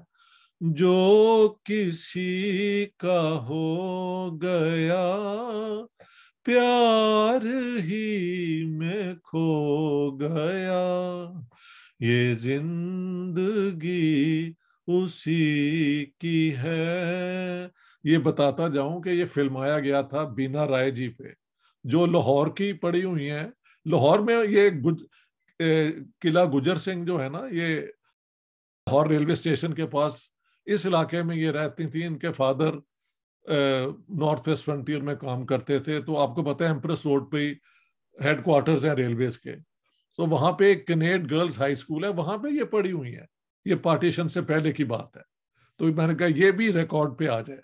جو 0.61 1.55
کسی 1.65 2.87
کا 2.99 3.45
ہو 3.49 4.43
گیا، 4.43 5.07
پیار 6.45 7.45
ہی 7.81 8.65
میں 8.65 9.15
کھو 9.25 10.11
گیا۔ 10.21 11.33
یہ 12.01 12.35
زندگی 12.35 14.03
اسی 14.87 16.05
کی 16.19 16.55
ہے۔ 16.57 17.67
یہ 18.05 18.19
بتاتا 18.19 18.69
جاؤں 18.69 19.01
کہ 19.03 19.09
یہ 19.09 19.25
فلمایا 19.35 19.79
گیا 19.81 20.01
تھا 20.01 20.25
بینا 20.37 20.67
رائے 20.67 20.91
جی 20.91 21.09
پہ، 21.09 21.29
جو 21.85 22.07
لاہور 22.07 22.47
کی 22.57 22.73
پڑی 22.73 23.05
ہوئی 23.05 23.31
ہیں۔ 23.31 23.47
لاہور 23.87 24.19
میں 24.19 24.37
یہ 24.49 24.71
قلعہ 26.21 26.45
گجر 26.51 26.77
سنگھ 26.77 27.07
جو 27.07 27.23
ہے 27.23 27.29
نا، 27.29 27.41
یہ 27.53 27.81
لاہور 27.81 29.07
ریلوے 29.07 29.33
اسٹیشن 29.33 29.75
کے 29.75 29.87
پاس 29.87 30.36
اس 30.67 30.87
علاقے 30.87 31.23
میں 31.23 31.37
یہ 31.37 31.51
رہتی 31.51 31.87
تھیں 31.87 32.07
ان 32.07 32.19
کے 32.19 32.33
فادر 32.33 32.75
نارتھ 34.09 34.49
ویسٹ 34.49 34.65
فرنٹیئر 34.65 35.01
میں 35.01 35.15
کام 35.15 35.47
کرتے 35.47 35.79
تھے۔ 35.79 36.03
تو 36.03 36.19
آپ 36.19 36.35
کو 36.35 36.55
پتہ 36.55 36.65
ہے 36.65 36.69
ایمپریس 36.69 37.07
روڈ 37.07 37.33
پہ 37.33 37.37
ہی 37.37 37.53
ہیڈ 38.25 38.45
کوارٹرز 38.45 38.87
ہیں 38.87 38.95
ریلویز 38.95 39.39
کے۔ 39.39 39.57
تو 40.17 40.27
وہاں 40.27 40.53
پہ 40.53 40.65
ایک 40.65 40.87
کنیڈ 40.87 41.31
گرلز 41.31 41.61
ہائی 41.61 41.73
اسکول 41.73 42.05
ہے، 42.05 42.09
وہاں 42.09 42.39
پہ 42.39 42.49
یہ 42.49 42.65
پڑھی 42.65 42.93
ہوئی 42.93 43.17
ہیں۔ 43.17 43.27
یہ 43.65 43.75
پارٹیشن 43.75 44.29
سے 44.29 44.43
پہلے 44.43 44.73
کی 44.73 44.85
بات 44.85 45.17
ہے۔ 45.17 45.23
تو 45.79 45.85
میں 45.85 46.07
نے 46.07 46.15
کہا 46.15 46.27
یہ 46.37 46.51
بھی 46.51 46.73
ریکارڈ 46.73 47.19
پہ 47.19 47.29
آ 47.29 47.41
جائے۔ 47.41 47.61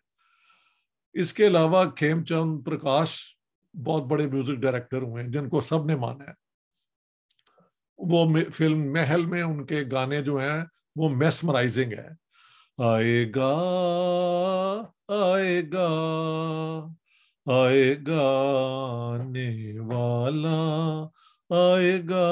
اس 1.12 1.33
کے 1.33 1.47
علاوہ 1.47 1.85
کھیم 1.91 2.25
چند 2.25 2.65
پرکاش 2.65 3.37
بہت 3.87 4.03
بڑے 4.03 4.27
میوزک 4.27 4.55
ڈائریکٹر 4.55 5.03
ہوئے 5.03 5.25
ہیں، 5.25 5.31
جن 5.31 5.49
کو 5.49 5.61
سب 5.61 5.85
نے 5.85 5.97
مانا 5.97 6.25
ہے۔ 6.25 6.33
وہ 7.99 8.37
فلم 8.53 8.93
محل 8.93 9.27
میں 9.27 9.43
ان 9.43 9.67
کے 9.67 9.85
گانے 9.93 10.23
جو 10.23 10.37
ہیں 10.37 10.65
وہ 10.97 11.09
میسمرائزنگ 11.09 11.93
ہے 11.93 12.21
آئے 12.78 13.30
گا 13.35 13.52
آئے 15.08 15.62
گا 15.72 15.88
آئے 17.46 17.96
گا 18.06 18.22
آنے 19.14 19.78
والا 19.78 21.02
آئے 21.50 22.02
گا 22.11 22.28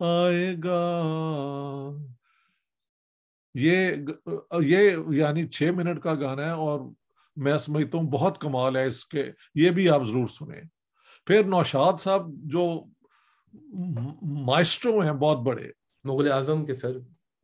آئے 0.00 0.54
گا 0.64 1.04
یہ 3.54 3.90
یہ 4.60 4.90
یعنی 5.10 5.46
چھ 5.46 5.62
منٹ 5.62 6.02
کا 6.02 6.14
گانا 6.14 6.44
ہے 6.44 6.50
اور 6.50 6.80
میں 7.36 7.58
سمجھتا 7.58 7.98
ہوں 7.98 8.04
بہت 8.04 8.38
کمال 8.38 8.76
ہے 8.76 8.86
اس 8.86 9.04
کے، 9.04 9.30
یہ 9.54 9.70
بھی 9.70 9.88
آپ 9.88 10.02
ضرور 10.02 10.26
سنیں۔ 10.26 10.60
پھر 11.26 11.44
نوشاد 11.44 11.92
صاحب 12.00 12.30
جو 12.32 12.84
مائسٹرو 14.22 15.00
ہیں 15.00 15.12
بہت 15.12 15.38
بڑے۔ 15.38 15.68
مغل 16.04 16.32
اعظم 16.32 16.66
کے 16.66 16.74
سر۔ 16.74 16.98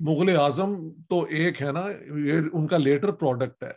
مغل 0.05 0.37
اعظم 0.37 0.89
تو 1.09 1.27
ایک 1.31 1.63
ہے 1.63 1.73
نا، 1.73 1.85
یہ 2.17 2.33
ان 2.53 2.67
کا 2.67 2.77
لیٹر 2.77 3.13
پروڈکٹ 3.13 3.65
ہے۔ 3.65 3.73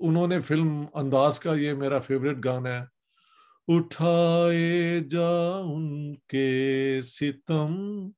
انہوں 0.00 0.26
نے 0.26 0.40
فلم 0.40 0.84
انداز 0.94 1.40
کا، 1.40 1.54
یہ 1.54 1.72
میرا 1.72 1.98
فیوریٹ 1.98 2.36
گانا 2.44 2.80
ہے۔ 2.80 2.94
اٹھائے 3.68 5.00
جا 5.10 5.60
ان 5.64 6.14
کے 6.14 7.00
ستم 7.02 8.10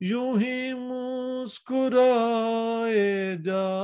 یوں 0.00 0.40
ہی 0.40 0.74
مسکرائے 0.74 3.36
جا۔ 3.44 3.82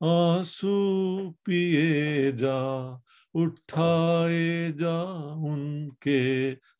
آنسو 0.00 1.32
پیے 1.32 2.30
جا۔ 2.30 2.96
اٹھائے 3.34 4.72
جا 4.78 4.98
ان 5.48 5.88
کے 6.00 6.20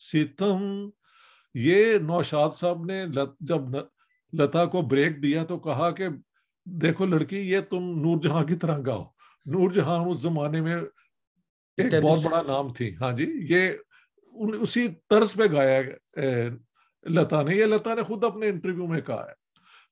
ستم۔ 0.01 0.89
یہ 1.55 1.99
نوشاد 1.99 2.51
صاحب 2.55 2.85
نے 2.85 3.05
جب 3.41 3.61
لتا 4.33 4.65
کو 4.65 4.83
بریک 4.83 5.23
دیا 5.23 5.45
تو 5.45 5.59
کہا 5.59 5.91
کہ 5.91 6.09
دیکھو 6.67 7.07
لڑکی 7.07 7.39
یہ 7.51 7.61
تم 7.71 7.91
نور 8.03 8.21
جہاں 8.23 8.45
کی 8.45 8.55
طرح 8.55 8.79
گاؤ۔ 8.87 9.03
نور 9.47 9.71
جہاں 9.71 9.99
اس 10.05 10.19
زمانے 10.19 10.61
میں 10.61 10.77
ایک 11.79 11.95
بہت 12.03 12.21
بڑا 12.23 12.43
نام 12.43 12.73
تھی۔ 12.73 12.95
ہاں 12.97 13.13
جی 13.13 13.27
یہ 13.51 13.71
اسی 14.63 14.87
طرز 15.11 15.33
پہ 15.35 15.43
گایا 15.53 15.81
لتا 17.07 17.43
نے۔ 17.43 17.55
یہ 17.57 17.65
لتا 17.65 17.95
نے 17.95 18.03
خود 18.03 18.25
اپنے 18.25 18.49
انٹرویو 18.49 18.87
میں 18.87 19.01
کہا 19.01 19.25
ہے۔ 19.29 19.33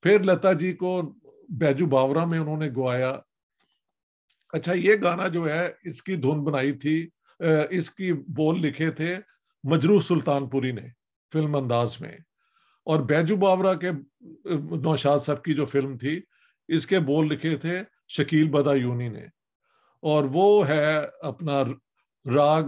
پھر 0.03 0.23
لتا 0.25 0.53
جی 0.53 0.73
کو 0.73 1.01
بیجو 1.59 1.87
باورا 1.87 2.25
میں 2.25 2.39
انہوں 2.39 2.57
نے 2.57 2.69
گوایا۔ 2.77 3.13
اچھا 4.53 4.73
یہ 4.73 4.95
گانا 5.03 5.27
جو 5.29 5.49
ہے، 5.49 5.69
اس 5.85 6.03
کی 6.03 6.17
دھن 6.17 6.43
بنائی 6.45 6.73
تھی 6.79 6.97
اس 7.71 7.91
کی 7.91 8.13
بول 8.37 8.61
لکھے 8.61 8.91
تھے 8.91 9.15
مجرو 9.65 9.99
سلطان 10.01 10.49
پوری 10.49 10.73
نے 10.73 10.89
فلم 11.33 11.55
انداز 11.55 12.01
میں۔ 12.01 12.17
اور 12.87 13.01
بیجو 13.09 13.37
باورا 13.37 13.73
کے 13.75 13.91
نوشاد 14.85 15.19
صاحب 15.19 15.43
کی 15.45 15.55
جو 15.55 15.67
فلم 15.67 15.97
تھی، 15.99 16.21
اس 16.69 16.87
کے 16.87 16.99
بول 17.01 17.29
لکھے 17.29 17.57
تھے 17.57 17.83
شکیل 18.09 18.49
بدا 18.51 18.75
یونی 18.75 19.09
نے۔ 19.09 19.25
اور 20.03 20.25
وہ 20.33 20.47
ہے 20.69 20.97
اپنا 21.23 21.63
راگ 22.25 22.63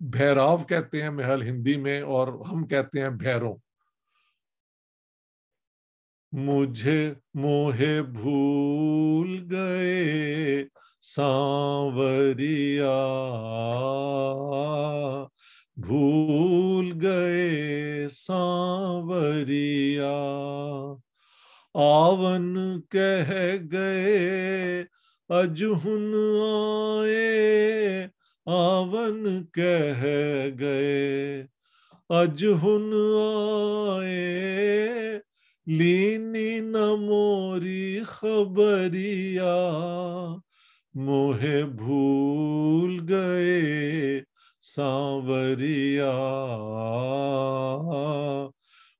بھیراو 0.00 0.56
کہتے 0.68 1.02
ہیں 1.02 1.10
محل 1.10 1.42
ہندی 1.42 1.76
میں، 1.76 2.00
اور 2.14 2.28
ہم 2.46 2.66
کہتے 2.68 3.00
ہیں 3.00 3.10
بھیروں 3.18 3.54
مجھے 6.32 7.00
موہے 7.34 7.94
بھول 8.12 9.30
گئے۔ 9.50 9.73
سانوریا 11.04 13.00
بھول 15.76 16.92
گئے 17.02 18.06
سانوریا 18.10 20.12
آون 21.74 22.54
کہہ 22.90 23.32
گئے 23.72 24.84
اجہن 25.30 26.12
آئے 26.44 28.06
آون 28.46 29.42
کہہ 29.52 30.04
گئے 30.58 31.44
اجہن 32.10 32.92
آئے 33.18 35.18
لینی 35.66 36.58
نموری 36.60 38.00
خبریا 38.06 39.54
موہ 40.94 41.36
بھول 41.76 43.06
گئے 43.08 44.20
سانوریا۔ 44.60 46.12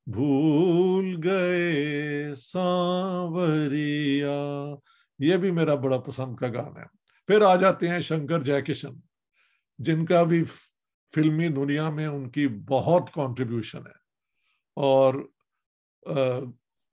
بھول 0.07 1.21
گئے 1.25 2.35
سانوریا۔ 2.35 4.75
یہ 5.19 5.37
بھی 5.37 5.51
میرا 5.51 5.75
بڑا 5.75 5.99
پسند 5.99 6.37
کا 6.37 6.49
گانا 6.49 6.81
ہے۔ 6.81 6.87
پھر 7.27 7.41
آ 7.41 7.57
جاتے 7.57 7.89
ہیں 7.89 8.01
شنکر 8.01 8.43
جے 8.43 8.63
کشن، 8.63 8.91
جن 9.79 10.05
کا 10.05 10.23
بھی 10.23 10.45
فلمی 11.15 11.49
دنیا 11.49 11.91
میں 11.91 12.07
ان 12.07 12.31
کی 12.31 12.49
بہت 12.49 13.03
کانٹریبیوشن 13.15 13.79
ہے۔ 13.79 14.05
اور 14.77 15.15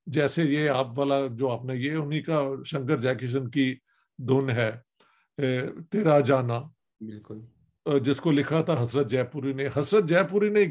جیسے 0.05 0.43
یہ 0.43 0.69
آپ 0.69 0.99
والا 0.99 1.15
جو 1.31 1.49
آپ 1.49 1.65
نے، 1.65 1.75
یہ 1.75 1.93
انہی 1.93 2.21
کا 2.21 2.41
شنکر 2.65 2.97
جے 2.97 3.15
کشن 3.15 3.49
کی 3.49 3.75
دھن 4.17 4.49
ہے۔ 4.49 4.90
تیرا 5.89 6.19
جانا۔ 6.19 6.61
بالکل۔ 6.99 7.39
جس 8.03 8.21
کو 8.21 8.31
لکھا 8.31 8.61
تھا 8.61 8.81
حسرت 8.81 9.09
جے 9.09 9.23
پوری 9.23 9.53
نے 9.53 9.67
حسرت 9.79 10.05
جے 10.05 10.17
پوری 10.29 10.49
نے 10.49 10.65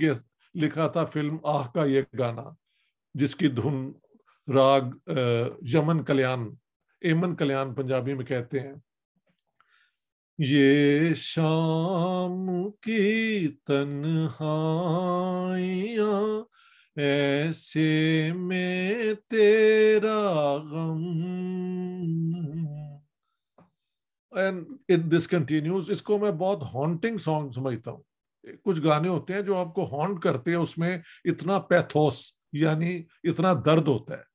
لکھا 0.55 0.87
تھا 0.87 1.05
فلم 1.05 1.37
آہ 1.45 1.69
کا 1.75 1.85
یہ 1.85 2.03
گانا 2.19 2.43
جس 3.15 3.37
کی 3.37 3.49
دھن 3.49 3.93
راگ 4.55 5.11
یمن 5.75 6.05
کلیان 6.05 6.55
ایمن 7.01 7.37
کلیان 7.37 7.75
پنجابی 7.75 8.15
میں 8.15 8.25
کہتے 8.25 8.61
ہیں۔ 8.61 8.75
یہ 10.39 11.01
شام 11.17 12.71
کی 12.71 13.49
تنہائیاں 13.67 16.45
ایسے 16.97 18.31
میں 18.35 19.15
تیرا 19.29 20.57
غم۔ 20.71 22.80
دس 25.09 25.29
کنٹینیوز 25.29 25.91
اس 25.91 26.03
کو 26.03 26.19
میں 26.19 26.31
بہت 26.31 26.63
ہانٹنگ 26.75 27.19
سانگ 27.19 27.51
سمجھتا 27.51 27.91
ہوں 27.91 28.03
کچھ 28.65 28.81
گانے 28.85 29.09
ہوتے 29.09 29.33
ہیں 29.33 29.41
جو 29.41 29.57
آپ 29.57 29.75
کو 29.75 29.85
ہانٹ 29.85 30.23
کرتے 30.23 30.51
ہیں 30.51 30.59
اس 30.59 30.79
میں 30.79 30.99
اتنا 31.25 31.59
پیتھوس 31.59 32.23
یعنی 32.53 33.03
اتنا 33.25 33.53
درد 33.65 33.89
ہوتا 33.89 34.15
ہے 34.15 34.31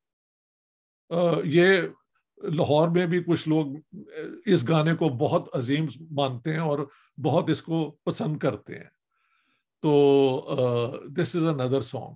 یہ 1.43 1.81
لاہور 2.43 2.87
میں 2.87 3.05
بھی 3.05 3.23
کچھ 3.23 3.49
لوگ 3.49 3.65
اس 4.45 4.69
گانے 4.69 4.95
کو 4.95 5.09
بہت 5.09 5.55
عظیم 5.55 5.85
مانتے 6.11 6.53
ہیں 6.53 6.59
اور 6.59 6.79
بہت 7.23 7.49
اس 7.49 7.61
کو 7.61 7.97
پسند 8.03 8.37
کرتے 8.37 8.73
ہیں 8.73 8.89
تو 9.81 11.07
دس 11.17 11.35
از 11.35 11.45
اندر 11.45 11.81
سانگ 11.81 12.15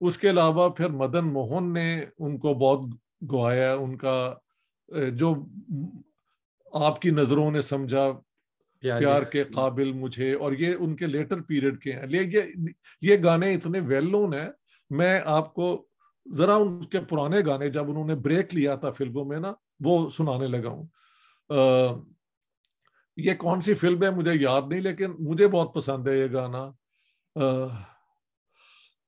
اس 0.00 0.18
کے 0.18 0.30
علاوہ 0.30 0.68
پھر 0.68 0.88
مدن 0.88 1.32
موہن 1.32 1.72
نے 1.72 2.04
ان 2.18 2.38
کو 2.38 2.54
بہت 2.54 2.94
گوایا 3.30 3.74
ان 3.74 3.96
کا 3.96 4.34
جو 5.12 5.34
آپ 6.72 7.02
کی 7.02 7.10
نظروں 7.10 7.50
نے 7.50 7.62
سمجھا 7.62 8.10
پیار 8.80 9.22
کے 9.22 9.44
جی۔ 9.44 9.54
قابل 9.54 9.92
مجھے 9.92 10.34
اور 10.34 10.52
یہ 10.52 10.74
ان 10.80 10.96
کے 10.96 11.06
لیٹر 11.06 11.40
پیریڈ 11.40 11.82
کے 11.82 11.92
ہیں۔ 11.92 12.06
یہ 12.10 12.40
یہ 13.00 13.16
گانے 13.24 13.54
اتنے 13.54 13.80
ویلون 13.80 14.34
ہیں۔ 14.34 14.48
میں 14.90 15.20
آپ 15.24 15.54
کو 15.54 15.86
ذرا 16.34 16.54
ان 16.54 16.84
کے 16.84 17.00
پرانے 17.00 17.40
گانے 17.46 17.68
جب 17.68 17.90
انہوں 17.90 18.06
نے 18.06 18.14
بریک 18.14 18.54
لیا 18.54 18.74
تھا 18.74 18.90
فلموں 18.90 19.24
میں 19.24 19.40
نا 19.40 19.52
وہ 19.80 20.10
سنانے 20.10 20.46
لگا 20.46 20.68
ہوں۔ 20.68 20.86
یہ 23.16 23.34
کون 23.34 23.60
سی 23.60 23.74
فلم 23.74 24.02
ہے 24.02 24.10
مجھے 24.10 24.32
یاد 24.34 24.62
نہیں 24.68 24.80
لیکن 24.80 25.12
مجھے 25.18 25.48
بہت 25.48 25.74
پسند 25.74 26.08
ہے 26.08 26.18
یہ 26.18 26.26
گانا۔ 26.32 26.70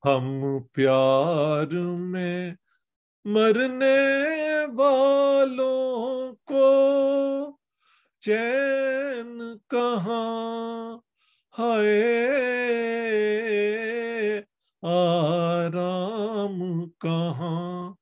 ہم 0.05 0.43
پیار 0.73 1.67
میں 1.99 2.55
مرنے 3.25 3.97
والوں 4.75 6.35
کو 6.45 7.59
چین 8.21 9.41
کہاں 9.69 10.99
ہائے 11.59 12.31
آرام 14.83 16.91
کہاں؟ 16.91 17.95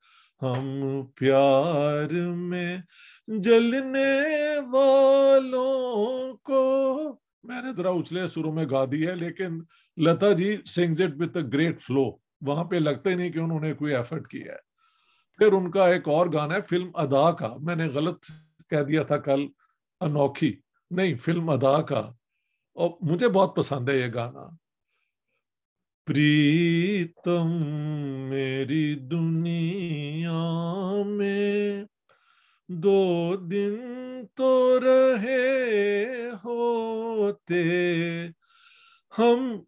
ہم 0.42 1.02
پیار 1.14 2.26
میں 2.26 2.78
جلنے 3.26 4.44
والوں 4.70 6.36
کو۔ 6.36 7.18
میں 7.42 7.62
نے 7.62 7.72
ذرا 7.72 7.90
اچھلے 7.90 8.26
سروں 8.26 8.52
میں 8.52 8.66
گا 8.70 8.84
دی 8.84 9.06
ہے، 9.06 9.14
لیکن 9.14 9.60
Lata 9.96 10.32
ji 10.32 10.56
sings 10.66 11.02
it 11.02 11.10
with 11.18 11.36
a 11.36 11.42
great 11.52 11.80
flow 11.80 12.10
وہاں 12.40 12.64
پہ 12.64 12.76
لگتے 12.76 13.14
نہیں 13.14 13.30
کہ 13.30 13.38
انہوں 13.38 13.60
نے 13.60 13.72
کوئی 13.72 13.94
ایفرٹ 13.94 14.28
کیا 14.28 14.52
ہے۔ 14.52 14.67
پھر 15.38 15.52
ان 15.52 15.70
کا 15.70 15.88
ایک 15.88 16.08
اور 16.08 16.26
گانا 16.32 16.54
ہے 16.54 16.62
فلم 16.62 16.90
ادا 16.94 17.32
کا۔ 17.32 17.54
میں 17.60 17.76
نے 17.76 17.86
غلط 17.86 18.24
کہہ 18.70 18.82
دیا 18.82 19.02
تھا 19.02 19.16
کل 19.16 19.46
انوکھی۔ 20.00 20.60
نہیں، 20.90 21.16
فلم 21.16 21.50
ادا 21.50 21.82
کا۔ 21.82 22.12
اور 22.74 22.90
مجھے 23.00 23.28
بہت 23.28 23.56
پسند 23.56 23.88
ہے 23.88 23.96
یہ 23.96 24.06
گانا۔ 24.14 24.42
پریتم 26.06 27.50
میری 28.30 28.94
دنیا 28.94 30.38
میں 31.06 31.84
دو 32.68 33.36
دن 33.36 33.76
تو 34.34 34.80
رہے 34.80 36.04
ہوتے۔ 36.44 37.64
ہم 39.18 39.60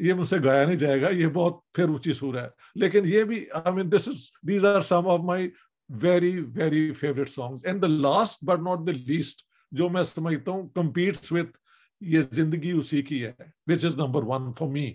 یہ 0.00 0.14
مجھ 0.14 0.28
سے 0.28 0.36
گایا 0.44 0.64
نہیں 0.64 0.76
جائے 0.76 1.02
گا، 1.02 1.08
یہ 1.08 1.26
بہت 1.26 1.72
پھر 1.72 1.88
اونچی 1.88 2.12
سور 2.12 2.34
ہے۔ 2.34 2.48
لیکن 2.74 3.02
یہ 3.04 3.24
بھی 3.24 3.46
I 3.54 3.74
mean 3.74 3.92
this 3.92 4.08
is 4.08 4.14
these 4.48 4.64
are 4.64 4.80
some 4.80 5.08
of 5.08 5.20
my 5.20 5.50
very 5.88 6.40
very 6.40 6.92
favourite 6.92 7.28
songs 7.28 7.64
and 7.64 7.82
the 7.82 7.86
last 7.86 8.44
but 8.44 8.58
not 8.58 8.78
the 8.86 8.92
least 8.92 9.42
جو 9.70 9.88
میں 9.88 10.02
سمجھتا 10.02 10.50
ہوں 10.52 10.68
کمپیٹس 10.68 11.32
وتھ 11.32 11.58
یہ 12.00 12.20
زندگی 12.30 12.70
اسی 12.70 13.02
کی 13.02 13.24
ہے 13.24 13.32
which 13.66 13.84
is 13.84 13.96
number 13.96 14.22
one 14.22 14.52
for 14.58 14.68
me 14.68 14.92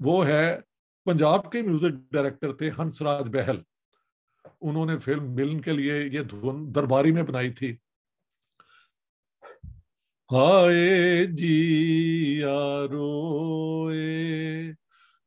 وہ 0.00 0.26
ہے 0.26 0.58
پنجاب 1.04 1.52
کے 1.52 1.62
میوزک 1.62 2.12
ڈائریکٹر 2.12 2.52
تھے، 2.52 2.70
ہنس 2.78 3.02
راج 3.02 3.24
بہل۔ 3.24 3.56
انہوں 4.60 4.86
نے 4.86 4.98
فلم 4.98 5.34
ملن 5.34 5.60
کے 5.60 5.72
لیے 5.72 6.02
یہ 6.12 6.20
دھن 6.20 6.74
درباری 6.74 7.12
میں 7.12 7.22
بنائی 7.22 7.50
تھی۔ 7.50 7.76
ہائے 10.30 11.24
جیا 11.36 12.86
روئے 12.90 14.72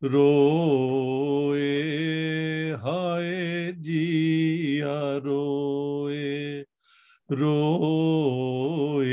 روئے 0.01 1.71
ہائے 2.83 3.71
جیا 3.79 4.95
روئے 5.23 6.63
روئے 7.29 9.11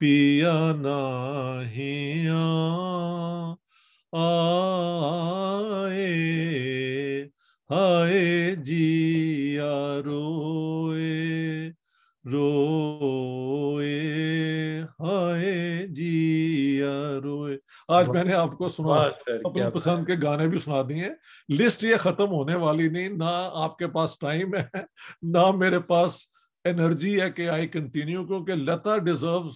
پیا 0.00 0.56
نہیاں 0.76 2.36
آئے 4.12 6.06
ہائے 7.70 8.54
جیا 8.64 10.00
روئے 10.04 11.70
روئے 12.24 12.77
آج 17.88 18.08
میں 18.08 18.24
نے 18.24 18.32
آپ 18.32 18.56
کو 18.58 18.68
سنا 18.68 18.94
اپنے 19.44 19.70
پسند 19.70 20.06
کے 20.06 20.12
گانے 20.22 20.48
بھی 20.48 20.58
سنا 20.58 20.82
دیے۔ 20.88 21.08
لسٹ 21.54 21.84
یہ 21.84 21.96
ختم 21.96 22.28
ہونے 22.28 22.54
والی 22.54 22.88
نہیں 22.88 23.08
نہ 23.08 23.50
آپ 23.52 23.78
کے 23.78 23.88
پاس 23.88 24.18
ٹائم 24.18 24.54
ہے 24.54 24.66
نہ 25.22 25.50
میرے 25.50 25.78
پاس 25.80 26.18
انرجی 26.64 27.20
ہے 27.20 27.30
کہ 27.30 27.48
آئی 27.48 27.68
کنٹینیو 27.68 28.26
کیونکہ 28.26 28.54
Lata 28.54 28.96
deserves 28.98 29.52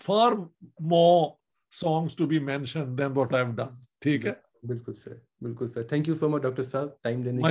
for 0.00 0.32
more 0.80 1.28
songs 1.72 2.16
to 2.16 2.26
be 2.26 2.38
mention 2.38 2.98
then 2.98 3.12
what 3.16 3.34
I 3.34 3.44
done. 3.44 3.74
ٹھیک 4.00 4.26
ہے؟ 4.26 4.32
بالکل 4.62 4.94
سر 5.04 5.14
بالکل 5.40 5.70
sir. 5.74 5.82
Thank 5.82 6.08
you 6.08 6.14
so 6.14 6.28
much 6.28 6.42
doctor 6.42 6.62
صاحب۔ 6.62 6.88
ٹائم 7.02 7.22
دینے 7.22 7.42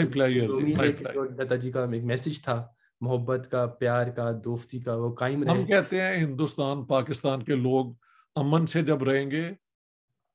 لتا 1.37 1.55
جی 1.55 1.71
کا 1.71 1.85
ایک 1.91 2.03
میسج 2.03 2.41
تھا 2.41 2.63
محبت 3.01 3.47
کا 3.51 3.65
پیار 3.79 4.07
کا 4.07 4.31
دوستی 4.45 4.79
کا 4.79 4.95
وہ 4.95 5.13
قائم 5.15 5.43
رہے۔ 5.43 5.51
ہم 5.51 5.65
کہتے 5.65 6.01
ہیں 6.01 6.13
ہندوستان 6.17 6.85
پاکستان 6.85 7.43
کے 7.43 7.55
لوگ 7.55 7.93
امن 8.39 8.65
سے 8.65 8.81
جب 8.81 9.03
رہیں 9.03 9.31
گے 9.31 9.49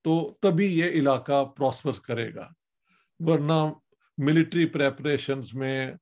تو 0.04 0.14
تبھی 0.40 0.66
یہ 0.78 0.90
علاقہ 0.90 1.44
پراسپر 1.56 1.92
کرے 2.04 2.34
گا۔ 2.34 2.48
ورنہ 3.20 3.60
ملٹری 4.18 4.66
پریپریشنز 4.66 5.54
میں 5.54 5.92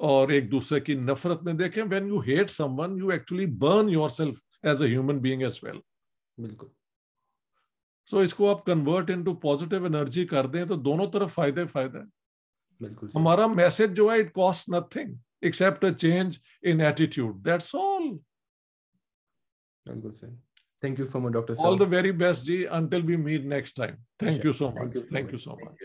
اور 0.00 0.28
ایک 0.28 0.50
دوسرے 0.52 0.80
کی 0.80 0.94
نفرت 0.94 1.42
میں 1.42 1.52
دیکھیں 1.52 1.82
when 1.90 2.06
you 2.08 2.20
hate 2.20 2.50
someone 2.80 2.98
you 2.98 3.08
actually 3.08 3.46
burn 3.58 3.88
yourself 4.08 4.38
as 4.62 4.82
a 4.82 4.88
human 4.88 5.18
being 5.18 5.42
as 5.42 5.58
well 5.62 5.78
بالکل۔ 6.38 6.66
سو 8.10 8.18
اس 8.18 8.34
کو 8.34 8.50
آپ 8.50 8.64
کنورٹ 8.66 9.10
انٹو 9.10 9.34
پازیٹیو 9.34 9.84
انرجی 9.84 10.26
کر 10.26 10.46
دیں 10.46 10.64
تو 10.64 10.76
دونوں 10.76 11.06
طرف 11.12 11.34
فائدے 11.34 11.66
فائدہ 11.66 11.98
ہے 11.98 12.04
بالکل 12.80 13.06
ہمارا 13.14 13.46
میسج 13.46 13.96
جو 13.96 14.10
ہے 14.12 14.18
it 14.18 14.32
cost 14.34 14.68
nothing 14.68 15.14
except 15.40 15.84
a 15.84 15.94
change 15.94 16.38
in 16.62 16.80
attitude 16.80 17.44
that's 17.44 17.74
all 17.74 18.08
بالکل 19.86 20.14
صحیح۔ 20.14 20.36
Thank 20.84 20.98
you 21.00 21.06
so 21.06 21.20
much 21.20 21.32
doctor 21.32 21.54
all 21.58 21.78
the 21.78 21.84
very 21.90 22.12
best 22.12 22.44
G 22.46 22.64
until 22.70 23.02
we 23.02 23.16
meet 23.16 23.44
next 23.46 23.76
time 23.76 23.94
thank 24.18 24.44
you 24.44 24.52
so 24.52 24.70
much 24.70 24.96
thank 25.08 25.32
you 25.32 25.38
so 25.38 25.56
much 25.56 25.83